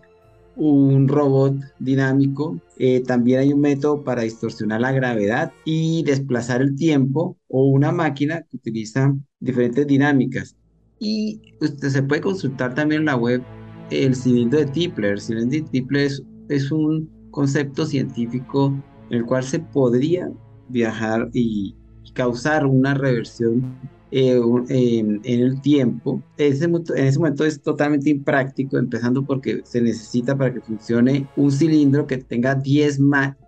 un 0.59 1.09
robot 1.09 1.57
dinámico. 1.79 2.61
Eh, 2.79 3.03
también 3.07 3.41
hay 3.41 3.53
un 3.53 3.61
método 3.61 4.03
para 4.03 4.23
distorsionar 4.23 4.81
la 4.81 4.93
gravedad 4.93 5.53
y 5.65 6.03
desplazar 6.03 6.61
el 6.61 6.77
tiempo 6.77 7.37
o 7.49 7.67
una 7.67 7.93
máquina 7.93 8.43
que 8.43 8.57
utiliza 8.57 9.15
diferentes 9.41 9.87
dinámicas. 9.87 10.57
Y 10.99 11.41
usted 11.61 11.89
se 11.89 12.03
puede 12.03 12.21
consultar 12.21 12.75
también 12.75 13.03
en 13.03 13.07
la 13.07 13.17
web 13.17 13.43
el 13.91 14.15
cilindro 14.15 14.59
de 14.59 14.67
Tipler. 14.67 15.13
El 15.13 15.21
cilindro 15.21 15.59
de 15.59 15.71
Tipler 15.71 16.07
es, 16.07 16.23
es 16.49 16.71
un 16.73 17.09
concepto 17.31 17.87
científico 17.87 18.75
en 19.11 19.19
el 19.19 19.25
cual 19.25 19.45
se 19.45 19.61
podría 19.61 20.31
viajar 20.69 21.31
y 21.33 21.75
causar 22.15 22.67
una 22.67 22.95
reversión 22.95 23.77
eh, 24.11 24.41
en, 24.69 25.21
el 25.25 25.61
tiempo. 25.61 26.23
Ese, 26.37 26.65
en 26.65 26.83
ese 26.97 27.19
momento 27.19 27.45
es 27.45 27.61
totalmente 27.61 28.11
impráctico, 28.11 28.79
empezando 28.79 29.25
porque 29.25 29.61
se 29.65 29.81
necesita 29.81 30.37
para 30.37 30.55
que 30.55 30.61
funcione 30.61 31.29
un 31.37 31.53
cilindro 31.53 32.07
que 32.07 32.19
tenga 32.19 32.55
10 32.55 32.99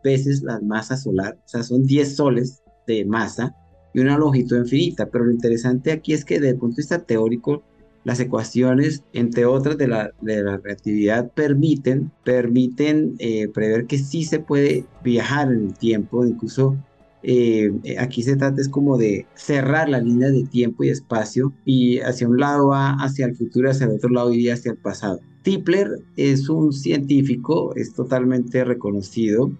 veces 0.05 0.43
la 0.43 0.61
masa 0.61 0.97
solar, 0.97 1.39
o 1.45 1.49
sea, 1.49 1.63
son 1.63 1.85
10 1.85 2.17
soles 2.17 2.63
de 2.87 3.05
masa 3.05 3.55
y 3.95 4.01
una 4.01 4.19
longitud 4.19 4.59
infinita. 4.59 5.09
Pero 5.11 5.25
lo 5.25 5.33
interesante 5.33 5.93
aquí 5.93 6.13
es 6.13 6.25
que 6.25 6.35
desde 6.35 6.51
el 6.51 6.59
punto 6.59 6.77
de 6.77 6.83
vista 6.83 7.05
teórico, 7.05 7.63
las 8.05 8.21
ecuaciones, 8.21 9.05
entre 9.13 9.45
otras 9.45 9.77
de 9.77 9.89
la, 9.89 10.11
de 10.23 10.43
la 10.43 10.57
relatividad, 10.57 11.31
permiten, 11.33 12.11
permiten 12.25 13.15
eh, 13.19 13.49
prever 13.49 13.87
que 13.87 13.99
sí 13.99 14.25
se 14.25 14.41
puede 14.41 14.87
viajar 15.05 15.53
en 15.53 15.69
el 15.69 15.75
tiempo, 15.75 16.25
incluso 16.25 16.77
eh, 17.23 17.71
aquí 17.99 18.23
se 18.23 18.37
trata 18.37 18.61
es 18.61 18.69
como 18.69 18.97
de 18.97 19.27
cerrar 19.35 19.89
la 19.89 20.01
línea 20.01 20.31
de 20.31 20.45
tiempo 20.45 20.85
y 20.85 20.89
espacio 20.89 21.53
y 21.65 21.99
hacia 22.01 22.29
un 22.29 22.39
lado 22.39 22.69
va 22.69 22.93
hacia 22.95 23.27
el 23.27 23.37
futuro, 23.37 23.71
hacia 23.71 23.87
el 23.87 23.93
otro 23.93 24.11
lado 24.11 24.33
iría 24.33 24.55
hacia 24.55 24.73
el 24.73 24.79
pasado. 24.79 25.21
Tipler 25.43 25.89
es 26.17 26.49
un 26.49 26.73
científico, 26.73 27.75
es 27.77 27.95
totalmente 27.95 28.65
reconocido. 28.65 29.51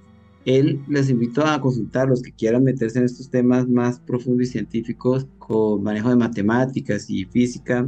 Él 0.47 0.81
les 0.89 1.11
invito 1.11 1.45
a 1.45 1.61
consultar 1.61 2.09
los 2.09 2.23
que 2.23 2.33
quieran 2.33 2.65
meterse 2.65 2.99
en 2.99 3.05
estos 3.05 3.31
temas 3.31 3.69
más 3.69 4.01
profundos 4.01 4.49
y 4.49 4.53
científicos 4.53 5.27
con 5.39 5.83
manejo 5.83 6.09
de 6.09 6.17
matemáticas 6.17 7.11
y 7.11 7.25
física. 7.27 7.87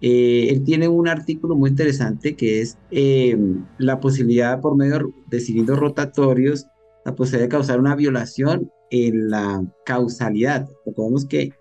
Eh, 0.00 0.48
él 0.50 0.62
tiene 0.62 0.86
un 0.86 1.08
artículo 1.08 1.56
muy 1.56 1.70
interesante 1.70 2.36
que 2.36 2.60
es 2.60 2.78
eh, 2.92 3.36
la 3.78 3.98
posibilidad 3.98 4.60
por 4.60 4.76
medio 4.76 5.12
de 5.28 5.40
cilindros 5.40 5.80
rotatorios, 5.80 6.66
la 7.04 7.16
posibilidad 7.16 7.46
de 7.46 7.50
causar 7.50 7.80
una 7.80 7.96
violación 7.96 8.70
en 8.90 9.30
la 9.30 9.64
causalidad. 9.84 10.68
Recordemos 10.84 11.24
que 11.24 11.52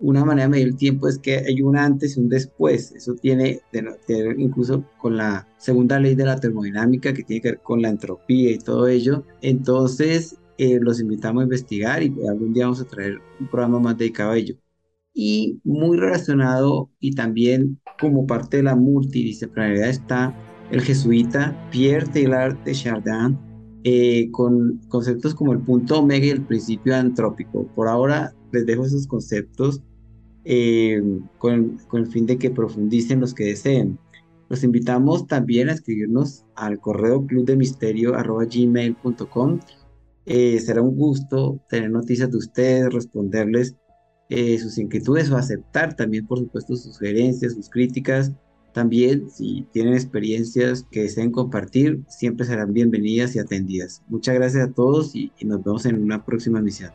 una 0.00 0.24
manera 0.24 0.46
de 0.46 0.50
medir 0.50 0.68
el 0.68 0.76
tiempo 0.76 1.08
es 1.08 1.18
que 1.18 1.38
hay 1.38 1.60
un 1.62 1.76
antes 1.76 2.16
y 2.16 2.20
un 2.20 2.28
después. 2.28 2.92
Eso 2.92 3.14
tiene 3.14 3.60
incluso 4.36 4.84
con 4.98 5.16
la 5.16 5.48
segunda 5.58 5.98
ley 5.98 6.14
de 6.14 6.24
la 6.24 6.38
termodinámica 6.38 7.12
que 7.12 7.24
tiene 7.24 7.42
que 7.42 7.48
ver 7.50 7.60
con 7.62 7.82
la 7.82 7.88
entropía 7.88 8.52
y 8.52 8.58
todo 8.58 8.86
ello. 8.86 9.24
Entonces, 9.42 10.36
eh, 10.58 10.78
los 10.80 11.00
invitamos 11.00 11.40
a 11.40 11.44
investigar 11.44 12.02
y 12.02 12.12
algún 12.28 12.52
día 12.52 12.64
vamos 12.64 12.80
a 12.80 12.84
traer 12.84 13.18
un 13.40 13.48
programa 13.48 13.80
más 13.80 13.98
dedicado 13.98 14.32
a 14.32 14.38
ello. 14.38 14.56
Y 15.14 15.60
muy 15.64 15.96
relacionado 15.96 16.90
y 17.00 17.12
también 17.14 17.80
como 18.00 18.26
parte 18.26 18.58
de 18.58 18.62
la 18.64 18.76
multidisciplinaridad 18.76 19.88
está 19.88 20.34
el 20.70 20.82
jesuita 20.82 21.56
Pierre 21.70 22.06
Taylor 22.06 22.62
de 22.64 22.72
Chardin, 22.72 23.38
eh, 23.90 24.30
con 24.32 24.82
conceptos 24.88 25.34
como 25.34 25.54
el 25.54 25.60
punto 25.60 26.00
omega 26.00 26.26
y 26.26 26.28
el 26.28 26.44
principio 26.44 26.94
antrópico. 26.94 27.66
Por 27.68 27.88
ahora 27.88 28.34
les 28.52 28.66
dejo 28.66 28.84
esos 28.84 29.06
conceptos 29.06 29.80
eh, 30.44 31.02
con, 31.38 31.78
con, 31.88 32.02
el 32.02 32.08
fin 32.08 32.26
de 32.26 32.36
que 32.36 32.50
profundicen 32.50 33.20
los 33.20 33.32
que 33.32 33.44
deseen. 33.44 33.98
Los 34.50 34.62
invitamos 34.62 35.26
también 35.26 35.70
a 35.70 35.72
escribirnos 35.72 36.44
al 36.54 36.78
correo 36.80 37.26
clubdemisterio.gmail.com. 37.26 39.60
Eh, 40.26 40.60
será 40.60 40.82
un 40.82 40.94
gusto 40.94 41.58
tener 41.70 41.90
noticias 41.90 42.30
de 42.30 42.36
ustedes, 42.36 42.92
responderles 42.92 43.74
sus 44.58 44.76
inquietudes 44.76 45.30
o 45.30 45.38
aceptar 45.38 45.96
también, 45.96 46.26
por 46.26 46.40
supuesto, 46.40 46.76
sus 46.76 46.92
sugerencias, 46.92 47.54
sus 47.54 47.70
críticas 47.70 48.34
también, 48.78 49.28
si 49.28 49.66
tienen 49.72 49.94
experiencias 49.94 50.86
que 50.92 51.02
deseen 51.02 51.32
compartir, 51.32 52.04
siempre 52.06 52.46
serán 52.46 52.72
bienvenidas 52.72 53.34
y 53.34 53.40
atendidas. 53.40 54.04
Muchas 54.06 54.36
gracias 54.36 54.68
a 54.68 54.72
todos 54.72 55.16
y, 55.16 55.32
nos 55.40 55.64
vemos 55.64 55.84
en 55.84 56.00
una 56.00 56.24
próxima 56.24 56.60
misión. 56.60 56.92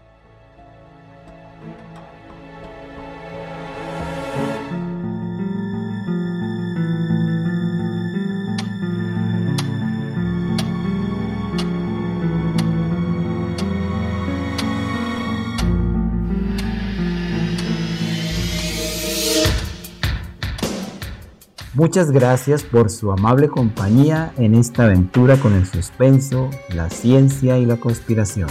Muchas 21.83 22.11
gracias 22.11 22.63
por 22.63 22.89
su 22.89 23.11
amable 23.11 23.49
compañía 23.49 24.31
en 24.37 24.55
esta 24.55 24.85
aventura 24.85 25.35
con 25.35 25.53
el 25.53 25.67
suspenso, 25.67 26.49
la 26.69 26.89
ciencia 26.89 27.57
y 27.57 27.65
la 27.65 27.75
conspiración. 27.75 28.47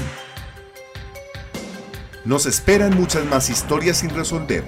Nos 2.27 2.45
esperan 2.45 2.95
muchas 2.95 3.25
más 3.25 3.49
historias 3.49 3.97
sin 3.97 4.11
resolver. 4.11 4.65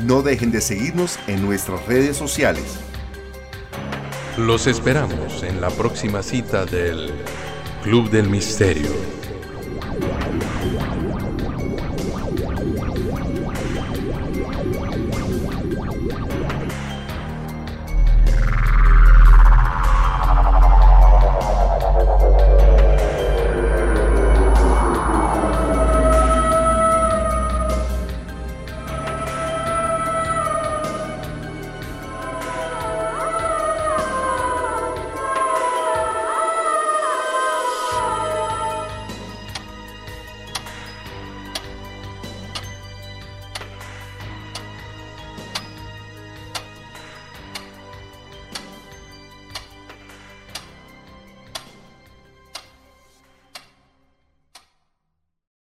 No 0.00 0.20
dejen 0.20 0.52
de 0.52 0.60
seguirnos 0.60 1.18
en 1.28 1.46
nuestras 1.46 1.86
redes 1.86 2.18
sociales. 2.18 2.78
Los 4.36 4.66
esperamos 4.66 5.42
en 5.42 5.62
la 5.62 5.70
próxima 5.70 6.22
cita 6.22 6.66
del 6.66 7.10
Club 7.84 8.10
del 8.10 8.28
Misterio. 8.28 8.90